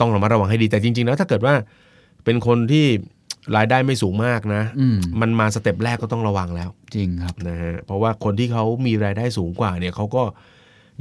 [0.01, 1.55] ต้องระมัดระวังให้ดีแต่จริง ๆ แล้วถ้าเกิดว่า
[2.25, 2.87] เป็นคนที่
[3.57, 10.23] รายได้ไม่สูงมากนะอืมมันมา step แรกก็ต้องระวังแล้ว จริงครับนะฮะเพราะว่าคนที่เขามีรายได้สูงกว่าเนี่ยเขาก็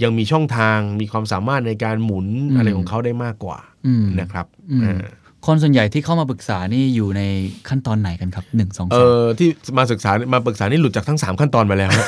[0.03, 3.72] ยังมีช่องทางมีความสามารถในการหมุนอืมอะไรของเขาได้มากกว่าอืม
[4.19, 5.03] นะครับอืมอ่า
[5.45, 7.21] คนส่วนใหญ่ที่เข้ามาปรึกษานี่อยู่ใน
[7.69, 12.07] ขั้นตอนไหนกันครับหนึ่งสองเอสามอที่มาศึกษามาปรึกษานี่หลุดจากทั้งสามขั้นตอนมาแล้วฮะ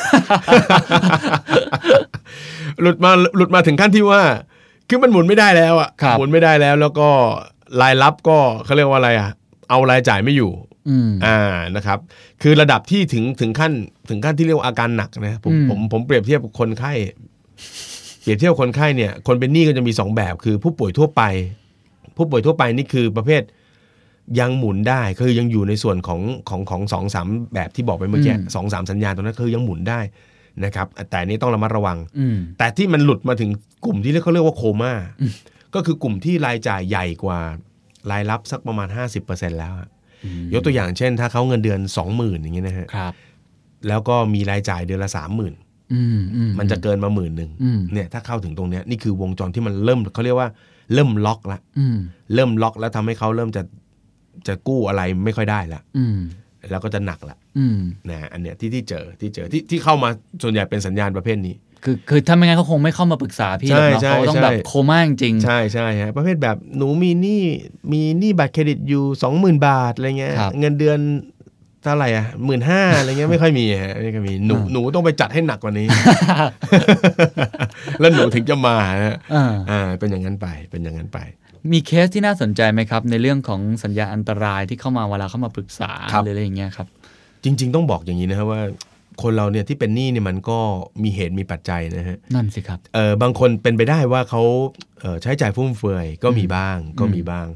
[2.82, 4.22] หลุดมาหลุดมาถึงขั้นที่ว่า
[4.90, 7.10] คือมันหมุนไม่ได้แล้วอะครับหมุนไม่ได้แล้ว แล้วก็
[7.82, 9.30] รายรับก็เขาเรียกว่าอะไรอะ
[9.70, 10.52] เอารายจ่ายไม่อยู่
[10.90, 11.40] อืมอ่า
[11.76, 12.00] นะครับ
[12.42, 13.72] คือระดับที่ถึงถึงขั้น
[14.10, 16.94] ถึงขั้นที่เรียกว่าอาการหนักนะผมอืมผมผมเปรียบเทียบกับคนไข้
[18.22, 21.22] เปรียบเทียบคนไข้เนี่ย คนเป็นหนี้ก็จะมีสองแบบ คือผู้ป่วยทั่วไป
[22.18, 23.44] ผู้ป่วยทั่วไปนี่คือประเภท
[24.40, 30.00] ยังหมุนได้คือยังอยู่ในส่วนของของของสองสามแบบที่บอกไปเมื่อกี้อืมสองสามสัญญาณตรงนั้นคือยังหมุนได้
[30.66, 33.50] นะครับแต่อันนี้ต้องระมัดระวังอืมแต่ที่มันหลุดมาถึง
[33.86, 34.94] กลุ่มที่เรียกเขาเรียกว่าโคม่า
[35.76, 37.40] ก็คือกลุ่มที่รายจ่ายใหญ่กว่า
[38.12, 38.88] รายรับสักประมาณ
[39.24, 39.90] 50%แล้วอะ
[40.54, 41.80] ยกตัวอย่างเช่น ถ้าเขาเงินเดือน
[42.12, 43.14] 20,000อย่างเงี้ยนะฮะครับ
[43.88, 50.50] แล้วก็มีรายจ่ายเดือนละ 30,000อืมอืมมันจะเกินมาหมื่นหนึ่งอืมเนี่ยถ้าเข้าถึงตรงเนี้ยนี่คือวงจรที่มันเริ่มเขาเรียกว่า
[50.94, 51.98] เริ่มล็อกละอืม
[52.34, 53.64] เริ่มล็อกแล้วทำให้เขาเริ่มจะ
[54.48, 56.18] จะกู้อะไรไม่ค่อยได้ละอืม
[56.72, 60.10] แล้วก็จะหนักละอืมนะฮะอันเนี้ยที่ที่เจอที่เจอที่ที่เข้ามา
[60.44, 67.44] ส่วนใหญ่เป็นสัญญาณประเภทนี้ คือคือถ้าไม่งั้นเขาคงไม่เข้ามาปรึกษาพี่หรอกเนาะใช่ใช่เขาต้องใช่แบบโคม่าจริงๆใช่ใช่ฮะประเภทแบบหนูมีหนี้
[67.92, 71.00] มีหนี้บัตรเครดิตอยู่สองหมื่นบาทอะไรเงี้ยครับเงินเดือน
[71.86, 75.88] เท่าไหร่อะหมื่นห้าอะไรเงี้ยไม่ค่อยมีฮะไม่ค่อยมีหนูอ่าหนูต้องไปจัดให้หนักกว่านี้
[78.00, 81.20] แล้วหนูถึงจะมาฮะอ่าอ่าเป็นอย่างนั้นไปเป็นอย่างนั้นไป
[81.72, 86.88] มีเคสที่น่าสนใจไหมครับ ในเรื่องของสัญญาอันตรายที่เข้ามาเวลาเข้ามาปรึกษาครับหรืออะไรอย่างเงี้ยครับ
[87.44, 88.62] จริง ๆ ต้องบอกอย่างนี้นะครับว่า
[89.22, 90.60] คนเราเนี่ยที่เป็นหนี้เนี่ยมันก็
[91.04, 94.42] มีเหตุมีปัจจัยนะฮะนั่นสิครับเออบางคนเป็นไปได้ว่าเขา
[95.00, 97.48] เอ่อใช้จ่ายฟุ่มเฟือยก็มีบ้างก็มีบ้าง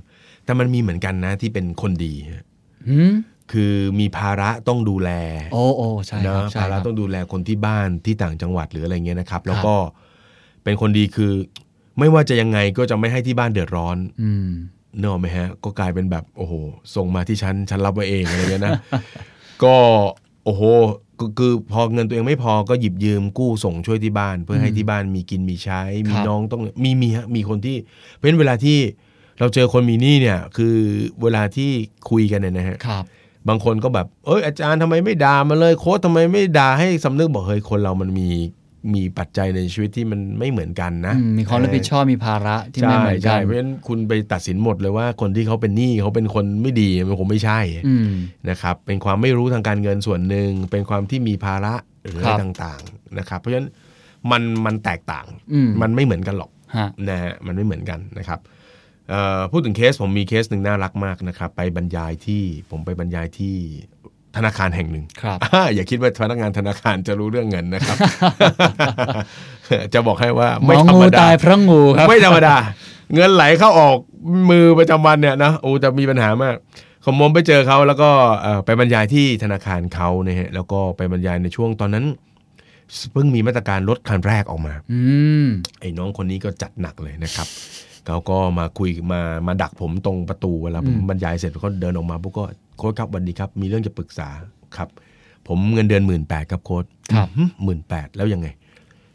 [0.45, 2.43] แต่มันมีเหมือนกันนะที่เป็นคนดีฮะ
[2.89, 3.13] หืม
[3.51, 5.10] คือมีภาระต้องดูแล
[5.53, 9.75] โอ้โอ้ใช่คเนรับอะใช่ภาคระรับ ต้องดูแลคนที่บ้านที่ต่างจังหวัดหรืออะไรเงี้ยนะครับ แล้วก็
[10.63, 11.32] เป็นคนดีคือ
[12.00, 14.50] ไม่ว่าจะยังไงก็จะไม่ให้ที่บ้านเดือดร้อน อืม
[15.00, 16.53] เนกอะไหมฮะ ก็กลายเป็นแบบโอ้โห
[16.96, 18.74] ส่งมาที่ฉันฉันรับไว้เองอะไรเงี้ยนะ
[19.63, 19.75] ก็
[20.46, 20.62] โอ้โห
[21.20, 27.77] ก็คือพอเงินตัวเองไม่พอก็หยิบยืมกู้ส่งช่วยที่บ้าน เพื่อให้ที่บ้านมีกินมีใช้ มีครับ น้องต้องมีมีฮะมีคนที่
[28.13, 28.77] เพราะฉะนั้นเวลาที่
[29.39, 30.75] เราเจอคนมีหนี้เนี่ย คือ
[31.22, 31.70] เวลาที่
[32.10, 33.03] คุยกันเนี่ยนะฮะ ครับ
[33.48, 38.29] บางคนก็แบบ เอ้ยอาจารย์ทำไมไม่ด่ามาเลยโค้ชทำไมไม่ด่าให้สำนึกบอกเฮ้ยคนเรามันมี
[38.93, 48.10] มีปัจจัยในชีวิตที่มันไม่เหมือนกันนะอืมมีความรับผิดชอบมีภาระที่ไม่ใช่เหมือนกัใช่นเพราะฉะนั้นคุณไปตัดสินหมดเลยว่าคนที่เขาเป็นหนี้เขาเป็นคนไม่ดีมันคงไม่ใช่อืม
[48.50, 51.73] นะครับ เป็นความไม่รู้ทางการเงินส่วนหนึ่งเป็นความที่มีภาระ
[52.04, 53.69] หรืออะคไรรับต่างๆนะครับ เพราะฉะนั้น
[54.32, 58.58] มันมันแตกต่างอืมมันไม่เหมือนกันหรอกฮะนะฮะมันไม่เหมือนกันนะครับเอ่อ
[59.52, 63.56] พูดถึงเคสผมมีเคสหนึ่งน่ารักมากนะครับไปบรรยายที่ผมไปบรรยายที่
[64.38, 67.98] ธนาคารแห่งหนึ่งครับอ่าอย่าคิดว่าพนักงานธนาคารจะรู้เรื่องเงินนะครับ
[69.93, 72.56] จะบอกให้ว่าหมไม่อธรงูรมดาตายเพราะงูครับไม่ธรรมดา
[73.15, 73.98] เงินไหลเข้าออก
[74.50, 76.56] มือประจำวันเนี่ยนะโอ้จะมีปัญหามาก
[77.06, 78.10] ผมมไปเจอเขาแล้วก็
[78.41, 82.06] เอ่อไปบรรยายที่ธนาคารเขาเนี่ยฮะแล้วก็ไปบรรยายในช่วงตอนนั้น
[83.13, 85.00] เพิ่งมีมาตรการลดคันแรกออกมา อื
[85.45, 85.48] ม
[85.80, 87.48] ไอ้น้องคนนี้ก็จัดหนักเลยนะครับ
[88.10, 92.43] เขาก็มาคุยมามาดักผมตรงประตูเวลาผมอืมบรรยายเสร็จเขาเดินออกมาปุ๊บก็
[92.78, 94.30] โค้ชครับวันนี้ครับ มีเรื่องจะปรึกษา
[94.78, 94.89] ครับ
[95.48, 97.28] ผมเงินเดือนหมื่นแปดครับโค้ชครับ
[97.63, 98.48] หมื่นแปดแล้วยังไง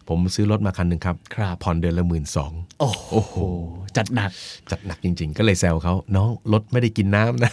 [0.08, 2.90] ผมซื้อรถมาคันหนึ่งครับครับผ่อนเดือนละหมื่นสองโอ้
[3.24, 3.36] โห
[3.96, 4.30] จัดหนัก
[4.70, 7.52] จัดหนักจริง ๆ ก็เลยแซวเขาน้องรถไม่ได้กินน้ำนะ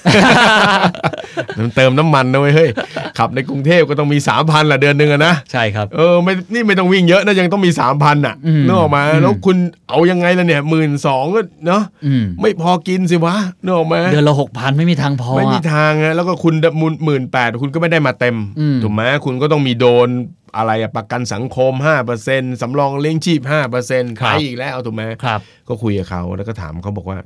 [1.58, 2.70] มันเติมน้ำมันนะเว้ยเฮ้ย
[3.18, 9.58] ขับในกรุงเทพก็ต้องมีสามพันละเดือนหนึ่งอะนะ ใช่ครับ เออไม่นี่ไม่ต้องวิ่งเยอะนะยังต้องมีสามพันอะอืมนึกออกมาอืมแล้วคุณ
[9.90, 20.10] เอายังไงล่ะเนี่ยหมื่นสองก็เนาะอืมไม่พอกินสิวะนึกออกมาเดือนละหกพันไม่มีทางพอไม่มีอะทางอะแล้วก็คุณหมื่นหมื่นแปดคุณก็ไม่ได้มาเต็มอืมถูกไหมคุณก็ต้องมีโดน
[20.58, 21.74] อะไรอะประกันสังคม
[22.18, 23.42] 5%สำรองเลี้ยงชีพ
[23.84, 27.18] 5%ไปอีกแล้วถูกไหมครับก็คุยกับเขาแล้วก็ถามเขาบอกว่า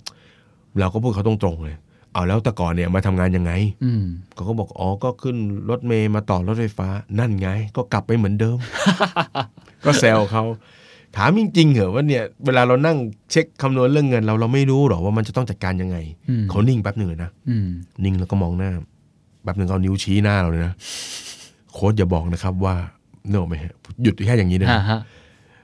[0.80, 1.76] เราก็พูดเขาตรงๆเลย
[2.14, 3.52] เอาแล้วแต่ก่อนเนี่ยมาทำงานยังไง
[3.86, 5.38] อืมเขาก็บอกอ๋อก็ขึ้น
[5.70, 6.88] รถเมย์มาต่อรถไฟฟ้า
[7.20, 8.58] นั่นไง ก็กลับไปเหมือนเดิม
[9.86, 10.44] ก็แซวเขา
[11.18, 12.98] ถามจริงๆเหรอว่าเนี่ยเวลาเรานั่ง
[13.32, 15.98] เช็คคำนวณเรื่องเงิน เราเราไม่รู้หรอกว่ามันจะต้องจัดการยังไง
[16.30, 17.70] อืมเขานิ่งแป๊บหนึ่งเลยนะอืม
[18.04, 18.72] นิ่งแล้วก็มองหน้า
[19.44, 20.74] แป๊บหนึ่งเอานิ้วชี้หน้าเราเลยนะ
[21.74, 22.76] โค้ดอย่าบอกนะครับว่า
[23.30, 25.00] เนกอะไหมฮะหยุดแค่อย่างนี้นะฮะฮะ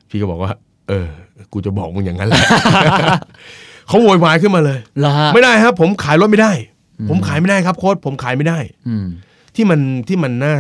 [0.10, 0.52] พี่ก็บอกว่า
[0.90, 1.08] เออ
[1.54, 2.42] กูจะบอกมึงอย่างนั้นแหละ
[3.88, 6.52] เขาโวยวายขึ้นมาเลยเหรอฮะไม่ได้ครับ ผมขายรถไม่ได้
[7.10, 9.08] ผมขายไม่ได้ครับโค้ดผมขายไม่ได้ อืม
[9.56, 10.56] ที่มันที่มันน่า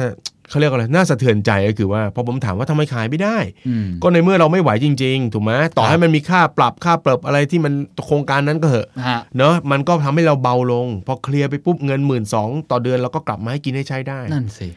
[0.49, 3.37] เขาเรียกว่าอะไรน่าสะเทือนใจก็คือว่าพอผมถามว่าทำไมขายไม่ได้
[3.67, 7.73] อืม ก็ในเมื่อเราไม่ไหวจริง ๆ ถูกไหมต่อครับให้มันมีค่าปรับค่าเปิบอะไรที่มัน
[8.05, 14.67] โครงการนั้นก็เหอะ ฮะ เนอะมันก็ทำให้เราเบาลง พอเคลียร์ไปปุ๊บเงินหมื่นสองต่อเดือนเราก็กลับมาให้กินให้ใช้ได้ นั่นสิ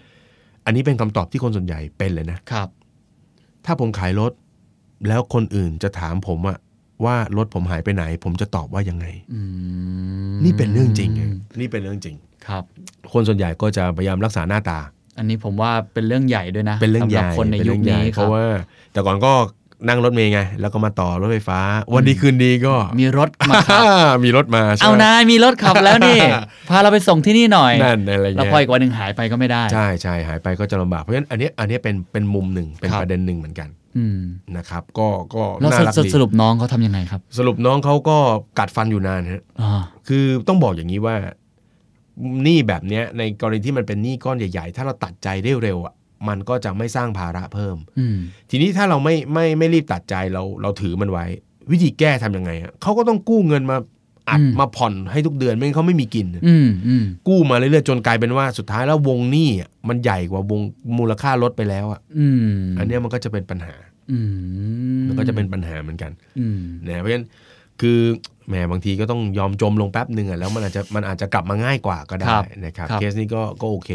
[0.64, 2.68] อันนี้เป็นคำตอบที่คนส่วนใหญ่เป็นเลยนะครับ
[3.64, 4.33] ถ้าผมขายรถ
[5.09, 6.59] แล้วคนอื่นจะถามผมอะ
[7.05, 9.40] ว่ารถผมหายไปไหน ผมจะตอบว่ายังไงอื
[10.31, 11.22] มนี่เป็นเรื่องจริงไง
[11.61, 12.62] นี่เป็นเรื่องจริงครับ
[13.12, 14.79] คนส่วนใหญ่ก็จะพยายามรักษาหน้าตา
[15.18, 18.44] อันนี้ผมว่าเป็นเรื่องใหญ่ด้วยนะเป็นเรื่องใหสำญ่รับคนในเป็นยุเรื่คองใหญ่นี้เพราะว่า
[18.92, 19.33] แต่ก่อนก็
[19.88, 21.59] นั่งรถเมย์ไง แล้วก็มาต่อรถไฟฟ้า
[21.94, 23.83] วันดีคืนดีก็ มีรถมาขับ
[24.25, 26.20] มีรถมาใช่เอาไหมนายมีรถขับแล้วนี่
[26.70, 34.20] พาเราไปส่งที่นี่หน่อยนั่นอะไรแล้วเงี้พออีกวันหนึ่งหายไปก็ไม่ได้ ใช่ใช่หายไปก็จะลำบากเพราะฉะนั้นอันเนี้ยอันเนี้ยเป็นเป็นมุมหนึ่งเป็นครับประเด็นหนึ่งเหมือนกันอืม
[34.57, 38.16] นะครับ ก็ก็แล้วน่าสรักรุปดีสรุปน้องเขาทำยังไงครับ สรุปน้องเขาก็
[38.59, 41.16] กัดฟันอยู่นานฮะอ่าคือต้องบอกอย่างนี้ว่า
[42.42, 45.94] หนี้แบบเนี้ยในกรณีที่มันเป็นหนี้ก้อนใหญ่ ๆ ถ้าเราตัดใจได้เร็วอะ
[46.28, 48.16] มันก็จะไม่สร้างภาระเพิ่มอืม
[48.50, 51.26] ทีนี้ถ้าเราไม่ไม่ไม่รีบตัดใจเราเราถือมันไว้
[51.70, 53.76] วิธีแก้ทำยังไงอะเขาก็ต้องกู้เงินมา
[54.30, 60.60] อัดมาผ่อนให้ทุกเดือนไม่งั้นเขาไม่มีกินอืมอืมกู้มาเรื่อยๆจนกลายเป็นว่าสุดท้ายแล้ววงหนี้อะมันใหญ่กว่าวง
[60.98, 63.74] มูลค่ารถไปแล้วอะอืมอันเนี้ยมันก็จะเป็นปัญหา
[64.12, 64.18] อื
[65.00, 67.26] มมันก็จะเป็นปัญหาเหมือนกันอืมนะเพราะฉะนั้น
[67.80, 68.00] คือ
[68.48, 73.90] แหมบางทีก็ต้องยอมจมลงแป๊บหนึ่งอะแล้วมันอาจจะมันอาจจะกลับมาง่ายกว่าก็ได้ครับนะครับครับเคสนี้ก็ก็โอเค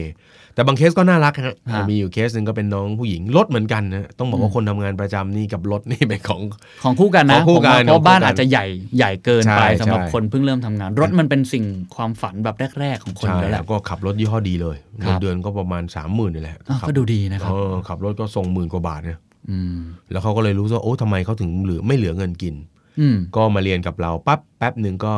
[0.53, 6.41] แต่บางเคสก็น่ารักฮะฮะมีอยู่เคสหนึ่งก็เป็นน้องผู้หญิงรถเหมือนกันนะต้องบอกว่าคนทำงานประจำนี่กับรถนี่เป็นของ
[6.83, 8.65] ของคู่กันนะของคู่กันผมว่าเพราะบ้านของคู่กันอาจจะใหญ่
[8.97, 19.75] ใหญ่เกินไปใช่สำหรับใช่คนเพิ่งเริ่มทำงาน รถมันเป็นสิ่งความฝันแบบแรก ๆ ของคนใช่แล้วแหแล้ละวก็ขับรถยี่ห้อดีเลยครัเงินบเดือนก็ประมาณสามหมื่นนี่แหละอะขับก็ดูดีนะครับเออขับรถก็ส่งหมื่นกว่าบาทเนี่ยอืม
[20.11, 22.78] แล้วเขาก็เลยรู้ว่าโอ้ทำไมเขาถึงเหลือไม่เหลือเงินกินอืม
[23.35, 25.13] ก็มาเรียนกับเราปั๊บแป๊บหนึ่งก็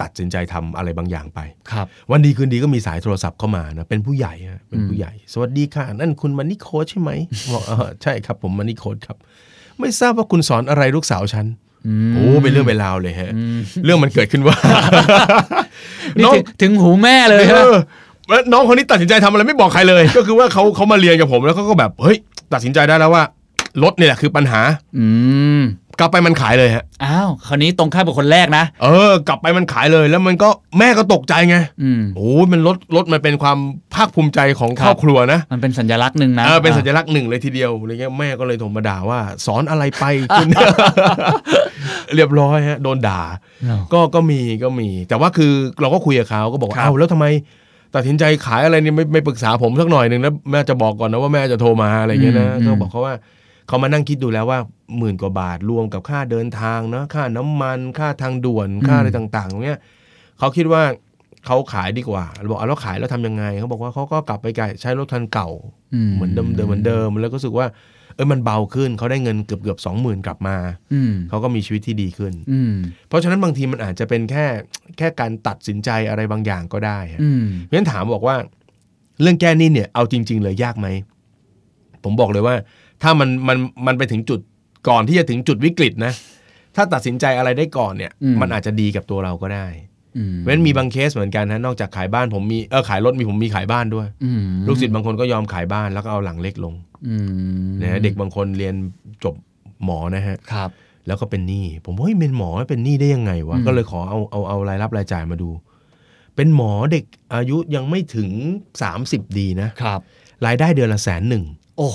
[0.00, 1.40] ตัดสินใจทำอะไรบางอย่างไป
[1.72, 7.10] ครับวันดีคืนดีก็มีสายโทรศัพท์เข้ามานะเป็นผู้ใหญ่ฮะเป็นผู้ใหญ่ สวัสดีค่ะนั่นคุณมันนี่โค้ชใช่ไหม
[7.52, 9.16] บอกเออใช่ครับ ผมมันนี่โค้ชครับ
[9.78, 11.46] ไม่ทราบว่าคุณสอนอะไรลูกสาวฉัน
[11.86, 13.30] อืมโอ้เป็นเรื่องเป็นราวเลยฮะ
[13.84, 14.56] เรื่องมันเกิดขึ้นว่า
[16.18, 17.74] นี่น้องถึงถึงหูแม่เลยเอฮะอ
[18.28, 22.16] แล้วน้องคนนี้ตัดสินใจทำอะไรไม่บอกใครเลย ก็คือว่าเขาเขามาเรียนกับผมแล้วเขาก็แบบเฮ้ย
[22.52, 23.24] ตัดสินใจได้แล้วว่า
[23.82, 24.60] รถเนี่ยแหละคือปัญหา
[24.98, 25.06] อื
[25.60, 25.62] ม
[25.98, 33.58] กลับไปมันขายเลยฮะอ้าวคราวนี้ตรงข้ามกับคนแรกนะ เออ กลับไปมันขายเลยแล้วมันก็แม่ก็ตกใจไงอืม โอ้ยมันรถรถมันเป็นความ
[33.94, 40.04] ภาคภูมิใจของครับครอบครัวนะมันเป็นสัญลักษณ์หนึ่งนะเออเป็นสัญลักษณ์หนึ่งเลยทีเดียวอะไรเงี้ยแม่ก็เลยโทรมาด่าว่า สอนอะไรไป
[40.36, 40.48] คุณ
[42.14, 43.20] เรียบร้อยฮะโดนด่า
[43.64, 47.26] เนอะก็ก็มีก็มี แต่ว่าคือเราก็คุยกับเขาก็บอกว่าครับ เอ้าแล้วทำไม
[47.94, 53.14] ตัดสินใจขายอะไรเนี่ยไม่ไม่ปรึกษาผมสักหน่อยหนึ่งแล้วแม่จะบอกก่อนนะว่าแม่จะโทรมาอะไรเงี้ยนะก็บอกเขาว่า
[53.66, 54.58] เขามานั่งคิดดูแล้วว่า
[54.98, 59.78] หมื่นกว่าบาทรวมกับค่าเดินทางเนาะค่าน้ำมันค่าทางด่วนค่าอะไรต่างๆตรงเนี้ย
[60.38, 60.82] เขาคิดว่า
[61.46, 64.46] เขาขายดีกว่าเราบอกเอาแล้วขายแล้วทำยังไงเขาบอกว่าเขาก็กลับไป
[64.80, 65.48] ใช้รถคันเก่า
[66.14, 67.66] เหมือนเดิมเดิมเหมือนเดิม แล้วก็รู้สึกว่า
[68.14, 70.56] เออมันเบาขึ้นเขาได้เงินเกือบเกือบสองหมื่นกลับมา
[70.94, 72.74] อืมเขาก็มีชีวิตที่ดีขึ้นอืม
[73.08, 74.46] เพราะฉะนั้นบางทีมันอาจจะเป็นแค่
[74.98, 78.36] แค่การตัดสินใจอะไรบางอย่างก็ได้ฮะอืมเพราะฉะนั้นถามบอกว่า
[79.22, 80.88] เรื่องแก้หนี้เนี่ยเอาจริง ๆ เลยยากไหม
[82.04, 82.54] ผมบอกเลยว่า
[83.04, 84.40] ถ้ามันมันมันไปถึงจุด
[84.88, 86.12] ก่อนที่จะถึงจุดวิกฤตนะ
[86.76, 89.66] ถ้าตัดสินใจอะไรได้ก่อนเนี่ย อืม มันอาจจะดีกับตัวเราก็ได้
[90.16, 96.74] อืมเพราะฉะนั้นมีบางเคสเหมือนกันนะนอกจากขายบ้านผมมีเออขายรถมีผมมีขายบ้านด้วย อืมลูกศิษย์บางคนก็ยอมขายบ้านแล้วก็เอาหลังเล็กลง
[97.08, 97.16] อื
[97.64, 98.74] มนะฮะเด็กบางคนเรียน
[99.24, 99.34] จบ
[99.84, 100.70] หมอนะฮะ ครับ
[101.06, 105.50] แล้วก็เป็นหนี้ผมว่าเฮ้ยเป็นหมอเป็นหนี้ได้ยังไงวะอืม ก็เลยขอเอาเอาเอารายรับรายจ่ายมาดู
[106.36, 108.30] เป็นหมอเด็กอายุยังไม่ถึง
[108.84, 110.00] 30 ดีนะครับ
[110.46, 111.44] รายได้เดือนละแสนหนึ่ง
[111.76, 111.88] โอ้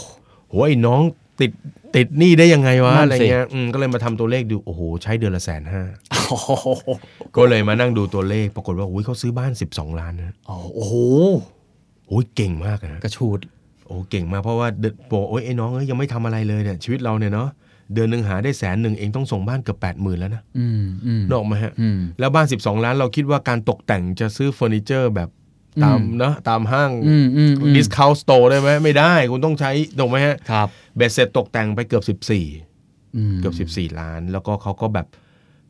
[0.49, 1.01] โหไอ้น้อง
[1.41, 1.51] ติด
[1.95, 5.83] ติดหนี้ได้ยังไงวะนั่นสิอะไรเงี้ยอืมก็เลยมาทำตัวเลขดูโอ้โหใช้เดือนละแสนห้า
[6.29, 6.49] โอ้โห
[7.35, 10.93] ก็เลยมานั่งดูตัวเลขปรากฏว่าอุ้ยเขาซื้อบ้าน 12 ล้านนะโอ้โห
[12.07, 13.39] โอ้ยเก่งมากนะกระชูด
[13.85, 17.49] โอ้เก่งมากเพราะว่าเดือนบอกโอ้ยไอ้น้องเอ้ยยังไม่ทำอะไรเลยเนี่ยชีวิตเราเนี่ยเนาะ
[17.93, 25.29] เดือนหนึ่งหาได้แสนหนึ่งเองต้องส่งบ้านเกือบแปดหมื่นแล้วนะอืมอืมนกออกไหมาฮะอืมแล้วบ้าน 12 ล้านเราคิดว่าการตกแต่งจะซื้อเฟอร์นิเจอร์แบบ
[25.83, 35.07] ตามอืมเนาะตามห้างอืมอืมอืมดิสคาวสโตร์ได้ไหมไม่ได้คุณต้องใช้ถูกไหมฮะครับเบ็ดเสร็จตกแต่งไปเกือบ 14อืมเกือบ 14 ล้าน แล้วก็เขาก็แบบ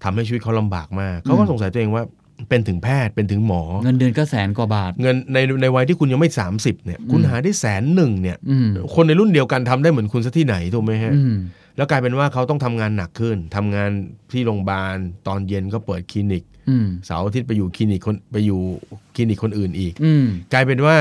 [0.03, 2.03] ทำให้ชีวิตเขาลำบากมาก เขาก็สงสัยตัวเองว่า
[2.49, 11.35] เป็นถึงแพทย์เป็นถึงหมอ เงินเดือนก็แสนกว่าบาท เงินในในวัยที่คุณยังไม่ 30เนี่ยคุณหาได้แสนหนึ่งเนี่ยอืมคนในรุ่นเดียวกันทำได้เหมือนคุณซะที่ไหนถูกไหมฮะอืม
[11.77, 13.89] แล้วกลายเป็นว่าเขาต้องทำงานหนักขึ้นทำงาน
[14.31, 14.95] ที่โรงพยาบาล
[15.27, 16.58] ตอนเย็นก็เปิดคลินิกอืม
[17.05, 18.59] เสาร์อาทิตย์ไปอยู่คลินิกคนไปอยู่
[19.15, 20.97] คลินิกคนอื่นอีกอืมกลายเป็นว่า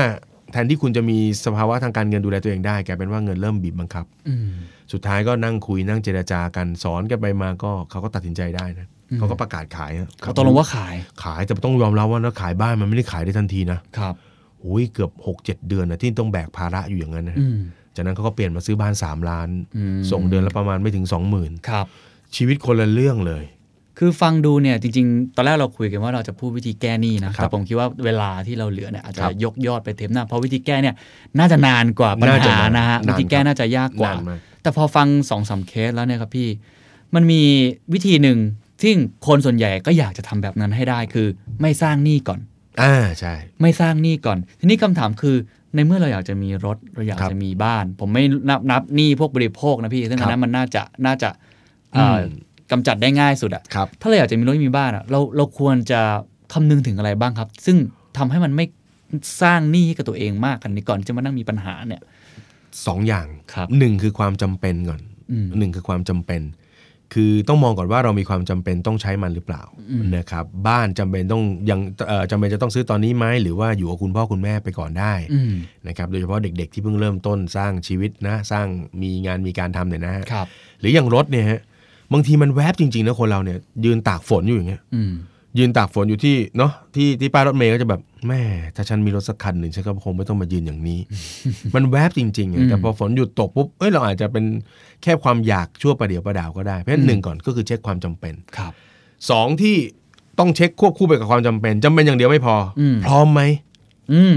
[0.51, 4.49] แทนที่คุณจะมีสภาวะทางการเงินดูแลตัวเองได้กลายเป็นว่าเงินเริ่มบีบบังคับอืม
[4.93, 14.13] สุดท้ายก็นั่งคุยนั่งเจรจากันสอนกันไปมาก็เขาก็ตัดสินใจได้นะอืมเขาก็ประกาศขายนะเขาตกลงว่าขายขายแต่ต้องยอมรับว่านะขายบ้านมันไม่ได้ขายได้ทันทีนะครับ
[14.61, 17.57] โอ้ยเกือบ 6 7 เดือนนะที่ต้องแบกภาระอยู่อย่างนั้นนะอืม
[17.95, 21.05] จากนั้นเขาก็เปลี่ยนมาซื้อบ้าน 3 ล้านอืมส่งเดือนละประมาณไม่ถึง
[21.69, 23.43] ครับ20,000ชีวิตคนละเรื่องเลย
[23.99, 30.95] คือฟังดูเนี่ยจริงๆ ตอนแรกเราคุยกันว่าเราจะพูดวิธีแก้หนี้นะครัแต่บผมคิดว่าเวลาที่เราเหลือเนี่ยอาจจะครับยกยอดไปเทปหน้าเพราะวิธีแก้เนี่ย
[31.37, 36.47] น่าจะนานกว่าปัญน่าจะหานานนะฮะนานวิธีแก้ครับน่าจะยากกว่านานมากแต่พอฟังสองสามเคสแล้วเนี่ยครับพี่
[37.15, 37.41] มันมี
[37.93, 38.37] วิธีหนึ่ง
[38.81, 38.91] ที่
[39.27, 41.27] คนส่วนใหญ่ก็อยากจะทำแบบนั้นให้ได้คือ
[41.61, 42.39] ไม่สร้างหนี้ก่อน
[42.81, 45.35] อ่าใช่ ไม่สร้างหนี้ก่อน ทีนี้คำถามคือ
[45.75, 51.29] ในเมื่อเราอยากจะมีรถเราอยากครับจะมีบ้าน ผมไม่นับนับหนี้พวกบริโภคนะพี่ซึ่งครัอับนนั้นมันน่าจะน่าจะ
[51.93, 56.01] เอ่ออม กำจัดได้ง่ายสุดอะครับถ้าเราอยากจะมีรถมีบ้านอะเราเราควรจะ
[56.53, 57.77] คำนึงถึงอะไรบ้างครับ ซึ่ง
[58.17, 58.65] ทำให้มันไม่
[59.41, 62.01] สร้างหนี้ให้กับตัวเองมากกันนี้ก่อนจะมานั่งมีปัญหาเนี่ย
[62.85, 65.01] สองอย่างครับหนึ่งคือความจำเป็นก่อน
[65.31, 66.43] อืมหนึ่งคือความจำเป็น
[67.13, 69.63] คือต้องมองก่อนว่าเรามีความจำเป็นต้องใช้มันหรือเปล่า
[70.17, 75.53] นะครับ บ้านจำเป็นต้องยังเอ่อจำเป็นจะต้องซื้อตอนนี้ไหมหรือว่าอยู่กับคุณพ่อคุณแม่ไปก่อนได้อืม
[75.87, 78.65] นะครับ โดยเฉพาะเด็ก ๆ ที่เพิ่งเริ่มต้นสร้างชีวิตนะ สร้าง
[79.01, 80.47] มีงานมีการทำเนี่ยนะฮะครับ
[80.79, 81.59] หรืออย่างรถเนี่ยฮะ
[82.13, 85.13] บางทีมันแวบจริงๆนะคนเราเนี่ย ยืนตากฝนอยู่อย่างเงี้ยอืม
[85.57, 88.41] ยืนตากฝนอยู่ที่เนาะที่ที่ป้ายรถเมย์ก็จะแบบแม่
[88.75, 90.99] ถ้าฉันมีรถสักคันหนึ่งฉันก็คงไม่ต้องมายืนอย่างนี้
[91.75, 94.45] มันแวบจริงๆอือะมแต่พอฝนหยุดตกปุ๊บเอ้ยเราอาจจะเป็น
[95.03, 98.71] แค่ความอยากชั่วประเดี๋ยวประดาวก็ได้เพราะฉะนั้นหนึ่งก่อนก็คือเช็คความจำเป็นครับ
[99.29, 99.75] สองที่
[100.39, 103.41] ต้องเช็คควบคู่ไปกับความจำเป็นจำเป็นอย่างเดียวไม่พออมพร้อมไหม
[104.13, 104.35] อืม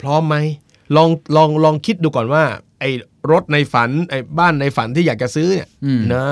[0.00, 0.36] พร้อมไหม
[0.96, 2.42] ลองลองลองคิดดูก่อนว่า
[2.80, 2.90] ไอ้
[3.30, 6.24] รถในฝันไอ้บ้านในฝันที่อยากจะซื้อเนี่ยอืมนะ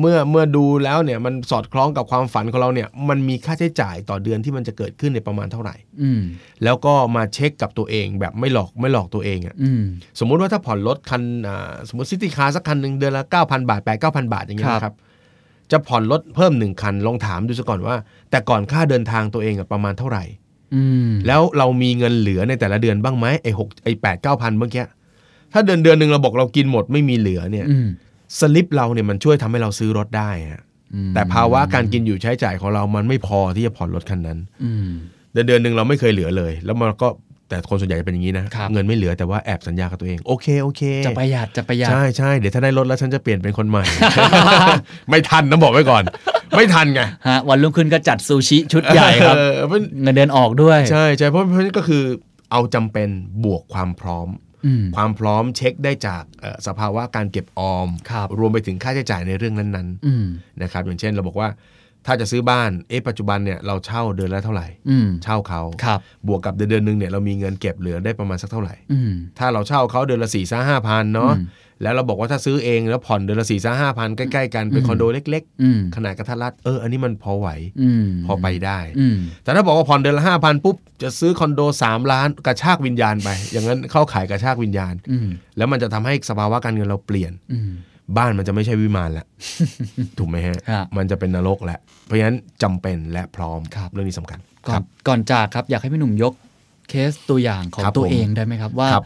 [0.00, 6.22] เมื่อเมื่อดูแล้วเนี่ยมันสอดคล้องกับความฝันของเราเนี่ยมันมีค่าใช้จ่ายต่อเดือนที่มันจะเกิดขึ้นในยประมาณเท่าไหร่อืม
[6.64, 9.82] แล้วก็มาเช็คกับตัวเองแบบไม่หลอกไม่หลอกตัวเองอะอืม
[10.18, 14.94] สมมุติว่าถ้าผ่อนรถคันอ่าสมมติ city car สักคันหนึ่งเดือนละ 9,000 บาท 8 9,000 บาทอย่างเงี้ยครับนะครับ
[15.72, 17.96] จะผ่อนรถเพิ่มหนึ่งคันลองถามดูซะก่อนว่า
[18.30, 20.24] แต่ก่อนค่าเดินทางตัวเองอะประมาณเท่าไหร่
[20.74, 24.84] อืมแล้วเรามีเงินเหลือในแต่ละเดือนบ้างไหมไอ้หกไอ้แปดเก้าพันเมื่อกี้
[25.52, 27.88] ถ้าเดือนเดือนหนึ่งเราบอกเรากินหมดไม่มีเหลือเนี่ยอืม
[28.40, 30.62] สลิปเราเนี่ยมันช่วยทำให้เราซื้อรถได้ฮะ
[30.94, 34.88] อืมแต่ภาวะการกินอยู่ใช้จ่ายของเรามันไม่พอที่จะผ่อนรถคันนั้นอืม
[35.32, 37.08] เดือนเดือนหนึ่งเราไม่เคยเหลือเลย แล้วมันก็
[37.48, 43.84] แต่คนส่วนใหญ่จะเป็นอย่างนี้นะครับเงินไม่เหลือแต่ว่าแอบสัญญากับตัวเองโอเคโอเค จะประหยัดจะประหยัดใช่ใช่เดี๋ยวถ้าได้รถแล้วฉันจะเปลี่ยนเป็นคนใหม่
[45.10, 46.02] ไม่ทันนะบอกไว้ก่อน
[46.56, 52.02] ไม่ทันไงฮะวันรุ่งขึ้นก็จัดซูชิชุดใหญ่ครับเออมันเงินเดือนออกด้วย ใช่ใช่เพราะเพราะฉะนั้นก็คือ
[52.52, 53.08] เอาจำเป็น
[53.44, 54.47] บวกความพร้อมอืม
[54.96, 61.48] ความพร้อมเช็คได้จากเอ่อสภาวะการเก็บออมครับรวมไปถึงค่าใช้จ่ายในเรื่องนั้นอืมๆนะครับอย่างเช่น เราบอกว่า
[62.06, 71.46] ถ้าจะซื้อบ้านเอ๊ะปัจจุบันเนี่ยเราเช่าเดือนละเท่าไหร่อืมเช่าเขาครับบวกกับเดือนเดือนหนึงเนี่ยเรามีเงินเก็บเหลือได้ประมาณสักเท่าไหร่อืมถ้าเราเช่าเขาเดือนละสี่สห้าพันเนาะอืม
[71.82, 77.48] แล้วเราบอกว่าถ้าซื้อเองแล้วผ่อนเดือนละสี่สห้าพันใกล้ๆกันเป็นอืมคอนโดเล็กอืมๆขนาดกระทัดรัดเอออันนี้มันพอไหว
[77.82, 87.70] อืมพอไปได้อืมแต่ถ้าบอกว่าผ่อนเดือนละห้าพันปุ๊บจะซื้อคอนโด3ล้านกระชากวิญญาณไป อย่างนั้นเข้าขายกระชากวิญญาณอืมแล้วมันจะทำให้สภาวะการเงินเราเปลี่ยนอืม
[88.16, 89.26] บ้านมันจะไม่ใช่วิมานแล้ว
[90.18, 96.32] ถูกไหมฮะครับมันจะเป็นนรกแหละเพราะฉะนั้นจำเป็นและพร้อมครับเรื่องนี้สำคัญก่อนก่อนจากครับอยากให้พี่หนุ่มยก
[96.88, 99.04] เคสตัวอย่างของครับตัวผมเองได้ไหมครับ ว่าครับ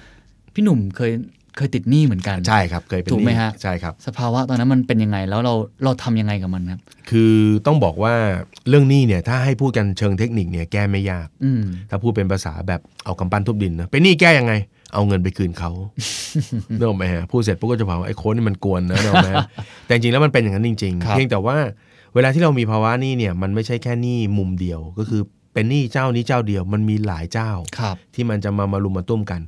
[0.55, 1.13] พี่หนุ่มเคย
[1.57, 7.35] เคยติดหนี้เหมือนกันใช่ครับเคยเป็นถูกไหมนี้ฮะใช่ครับสภาวะตอนนั้นมันเป็นยังไงแล้วเราเราทำยังไงกับมันครับคือ
[7.67, 8.15] ต้องบอกว่า
[8.69, 14.53] เรื่องหนี้เนี่ยถ้าให้พูดกันเชิงเทคนิคเนี่ยแก้ไม่ยากอืมถ้าพูดเป็นภาษาแบบเอากำปั้นทุบดินนะเป็นหนี้แก้ยังไง
[14.95, 15.71] เอาเงินไปคืนเขา
[16.79, 19.47] เนกอะไหมฮะพูดเสร็จปุ๊บก็จะบอกว่าไอ้โค้ดนี่มันกวนนะเนกอะไหมฮะ
[19.87, 21.57] แต่จริงๆแล้วมันเป็นอย่างนั้นจริงครัๆบเพียงแต่ว่า
[22.15, 25.23] เวลาที่เรามีภาวะหนี้เนี่ยมันไม่ใช่แค่หนี้มุมเดียวก็คือ
[25.55, 29.41] เป็นหนี้เจ้านี้เจ้าเดียวมันมีหลายเจ้าครับที่มันจะมามารุมมาตุ้มกัน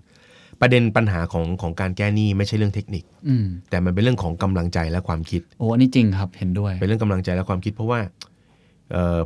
[0.60, 8.33] ประเด็นปัญหาของของการแก้หนี้ไม่ใช่เรื่องเทคนิคอืมแต่มันเป็นเรื่องของกำลังใจและความคิด โอ้อันนี้จริงครับเห็นด้วย เป็นเรื่องกำลังใจและความคิดเพราะว่าเอ่อ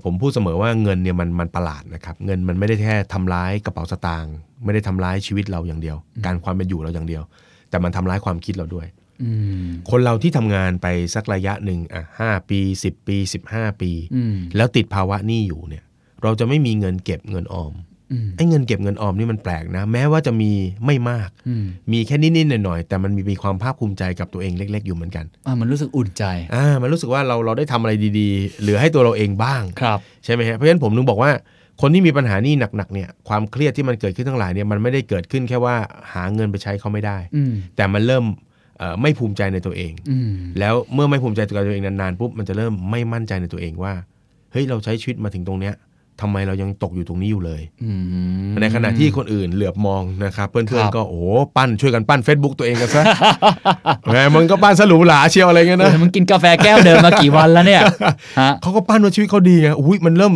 [0.05, 7.23] ผมพูดเสมอว่าเงินเนี่ยมันมันประหลาดนะครับ เงินมันไม่ได้แค่ทำร้ายกระเป๋าสตางค์ไม่ได้ทำร้ายชีวิตเราอย่างเดียว การความเป็นอยู่เราอย่างเดียว
[7.71, 8.87] แต่มันทำร้ายความคิดเราด้วย
[9.23, 9.31] อื
[9.65, 15.85] มคนเราที่ทำงานไปสักระยะหนึ่งอะห้าปีสิบปีสิบห้าปีอืมแล้วติดภาวะหนี้อยู่เนี่ย
[16.23, 17.88] เราจะไม่มีเงินเก็บเงินออมอืม
[18.37, 20.51] ไอ้เงินเก็บเงินออมนี่มันแปลกนะ แม้ว่าจะมี
[20.87, 31.31] ไม่มากอืมมีแค่นิดๆหน่อยๆแต่มันมีมีความภาคภูมิใจกับตัวเองเล็ก ๆ อยู่เหมือนกันอ่ามันรู้สึกอุ่นใจอ่ามันรู้สึกว่าเราเราได้ทำอะไรดีๆ เหลือให้ตัวเราเองบ้างครับใช่ไหมฮะเพราะฉะนั้นผมถึงบอกว่า
[31.81, 35.77] คนที่มีปัญหาหนี้หนักๆเนี่ยความเครียดที่มันเกิดขึ้นทั้งหลายเนี่ยมันไม่ได้เกิดขึ้นแค่ว่า
[36.13, 38.25] หาเงินไปใช้เขาไม่ได้อืมแต่มันเริ่ม
[38.79, 43.95] เอ่อไม่ภูมิใจในตัวเองอืมแล้วเมื่อไม่ภูมิใจกับตัวเองนานๆปุ๊บมันจะเริ่มไม่มั่นใจในตัวเองว่า
[44.53, 45.75] เฮ้ยเราใช้ชีวิตมาถึงตรงเนี้ย
[46.21, 47.91] ทำไมเรายังตกอยู่ตรงนี้อยู่เลยอื
[48.49, 51.25] มในขณะที่คนอื่นเหลือบมองนะครับเพื่คอนรับๆก็โอ้โห
[51.57, 53.03] ปั้นช่วยกันปั้น Facebook ตัวเองกันซะ
[54.07, 57.83] แหมมันก็ปั้นสลุหลาเชียวอะไรเงี้ยเอนะอมึงกินกาแฟแก้วเดิมมากี่วันแล้วเนี่ย
[58.41, 60.35] ฮะเขาก็ปั้นว่าชีวิตเขาดีไงอุ้ยมันเริ่ม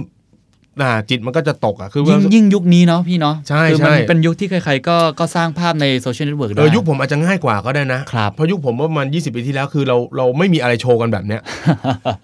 [0.80, 11.40] น่าจิตมันก็จะตกอะคือยิ่งยิ่งยุคนี้เนาะพี่เนาะใช่คือมันใช่เป็นยุคที่ใครๆก็ก็สร้างภาพในโซเชียลเน็ตเวิร์กเอได้อยุคผมอาจจะง่ายกว่าก็ได้นะครับเพราะยุคผมว่ามัน20 ปีที่แล้วคือเราเราไม่มีอะไรโชว์กันแบบเนี้ย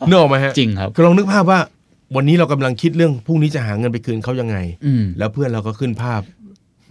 [0.09, 1.61] เนกอะไหมฮะจริงครับคือลองนึกภาพว่า
[2.17, 6.23] วันนี้เรากำลังคิดเรื่องพรุ่งนี้จะหาเงินไปคืนเขายังไงอืมแล้วเพื่อนเราก็ขึ้นภาพ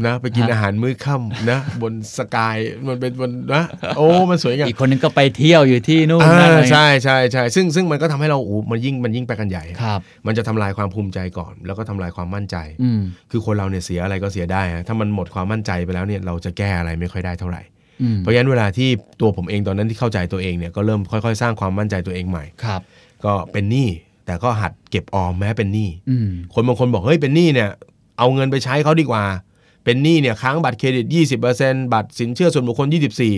[0.06, 3.64] นะ ไปกินฮะอาหารมื้อค่ำนะ บนสกายมันเป็นบนนะ
[3.98, 13.02] โอ้มันสวยงามอีกคนนึงก็ไปเที่ยวอยู่ที่นู่นอ่านั่นอะไรใช่ใช่ใช่ซึ่งซึ่งมันก็ทำให้เราโอ้มันยิ่งมันยิ่งไปกันใหญ่ครับมันจะทำลายความภูมิใจก่อน แล้วก็ทำลายความมั่นใจอืม
[13.32, 17.62] คือคนเราเนี่ยเสียอะไรก็เสียได้ฮะถ้ามันหมดความมั่นใจไปแล้วเนี่ยเราจะแก้อะไรไม่ค่อยได้เท่าไหร่
[18.02, 18.90] อืมเพราะฉะนั้นเวลาที่
[19.22, 22.82] ตัวผมเองตอนนั้นที่เข้าใจตัวเองเนี่ยก็เริ่มค่อย ๆ สร้างความมั่นใจตัวเองใหม่ครับ
[23.26, 23.88] ก็เป็นหนี้
[24.28, 27.70] แต่ก็หัดเก็บออมแม้เป็นหนี้อืมคนบางคนบอกเฮ้ยเป็นหนี้เนี่ย
[28.18, 29.24] เอาเงินไปใช้เขาดีกว่า
[29.84, 31.06] เป็นหนี้เนี่ยค้างบัตรเครดิต
[31.50, 32.88] 20%บัตรสินเชื่อส่วนบุคคล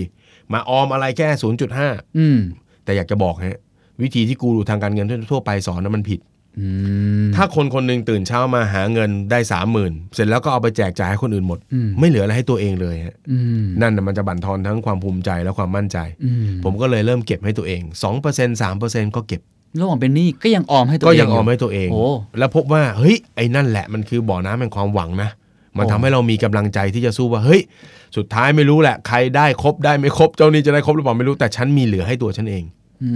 [0.00, 1.28] 24 มาออมอะไรแค่
[1.72, 2.38] 0.5อืม
[2.84, 3.58] แต่อยากจะบอกฮะ
[4.02, 6.20] วิธีที่กูรูทางการเงินทั่วๆไปสอนนั้นมันผิด
[6.58, 6.66] อื
[7.26, 17.82] มถ้าคนคนหนึ่งตื่นเช้ามาหาเงินได้สามหมื่นเสร็จแล้วก็เอาไปแจกจ่ายให้คนอื่นหมดอืมไม่เหลืออะไรให้ตัวเองเลยฮะอืมนั่นน่ะมันจะบั่นทอนทั้งความภูมิใจและความมั่นใจอืมผมก็เลยเริ่มเก็บให้ตัวเอง
[18.22, 19.42] 2% 3%ก็เก็บ
[19.78, 22.06] ระหว่างเป็นหนี้ก็ยังออมให้ตัวก็เองยังออมให้ตัวเองโอ้
[22.38, 25.30] แล้วพบว่าเฮ้ยไอ้นั่นแหละมันคือบ่อน้ำแห่งความหวังนะ
[25.76, 27.60] มันโอ้ทำให้เรามีกำลังใจที่จะสู้ว่าเฮ้ย
[28.16, 32.64] สุดท้ายไม่รู้แหละ ใครได้ครบได้ไม่ครบเจ้านี้จะได้ครบหรือเปล่าไม่รู้แต่ฉันมีเหลือให้ตัวฉันเอง
[33.04, 33.10] อื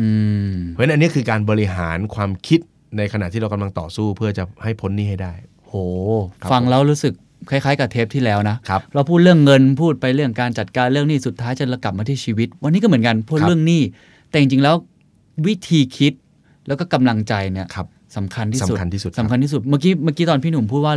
[0.50, 2.60] มเพราะฉะนั้นอันนี้คือการบริหารความคิด
[2.96, 5.32] ในขณะที่เรากำลังต่อสู้เพื่อจะให้พ้นหนี้ให้ได้
[5.68, 5.74] โห
[6.40, 7.12] ครับฟังแล้วรู้สึก
[7.50, 13.82] คล้ายๆกับเทปที่แล้วนะครับเราพูดเรื่องเงินพูดไปเรื่องการจัดการเรื่องหนี้สุดท้ายจะกลับมาที่ชีวิต วันนี้ก็เหมือนกันพูดครับเรื่องหนี้
[14.30, 14.76] แต่จริงๆแล้ว
[15.46, 16.12] วิธีคิด
[16.66, 20.94] แล้วก็กำลังใจเนี่ยครับสำคัญที่สุดสำคัญที่สุดครับสำคัญที่สุดเมื่อกี้เมื่อกี้ตอนพี่หนุ่มพูดว่า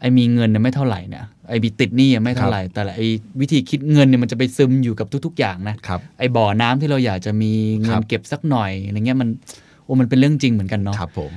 [0.00, 3.06] ไอ้มีเงินเนี่ยไม่เท่าไหร่เนี่ยไอ้มีติดหนี้ยังไม่เท่าไหร่ แต่ละไอ้
[3.40, 9.28] วิธีคิดเงินเนี่ยมันจะไปซึมอยู่กับทุก ๆ อย่างนะครับไอ้บ่อน้ำที่เราอยากจะมีเงิครันบเก็บสักหน่อยอะไรเงี้ยมัน
[9.84, 11.32] โอ้มันเป็นเรื่องจริงเหมือนกันเนาะครับผม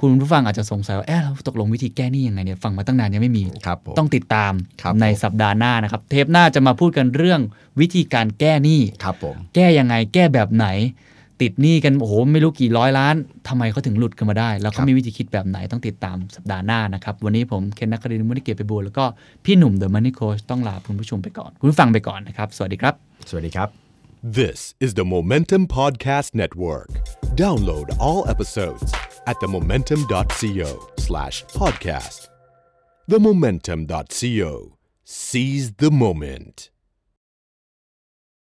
[0.00, 7.40] คุณผู้ฟังอาจจะสงสัยว่าเอ๊ะเราตกลงวิธีแก้หนี้ยังไงเนี่ยฟังมาตั้งนานยังไม่มีครับผมต้องติดตามครับในผมสัปดาห์หน้านะครับ เทปหน้าจะมาพูดกันเรื่อง
[7.80, 10.66] วิธีการแก้หนี้ครับผมแก้ยังไงแก้แบบไหน
[11.42, 13.14] ติดหนี้กันโอ้โหไม่รู้กี่ร้อยล้าน
[13.48, 19.04] ทำไมเขาถึงหลุดกันมาได้ แล้วครัเขาบมีวิธีคิดแบบไหนต้องติดตามสัปดาห์หน้านะครับ วันนี้ผมเคนนักครินทร์มุนิเกียรติไปบูลแล้วก็
[19.44, 22.94] พี่หนุ่มเดอะมันนี่โคชต้องลาคุณผู้ชมไปก่อน คุณผู้ฟังไปก่อนนะครับ สวัสดีครับ
[23.30, 23.68] สวัสดีครับ
[24.40, 26.88] This is the Momentum Podcast Network.
[27.44, 28.90] Download all episodes
[29.26, 32.20] at themomentum.co slash podcast.
[33.10, 34.50] Themomentum.co.
[35.04, 36.70] Seize the moment.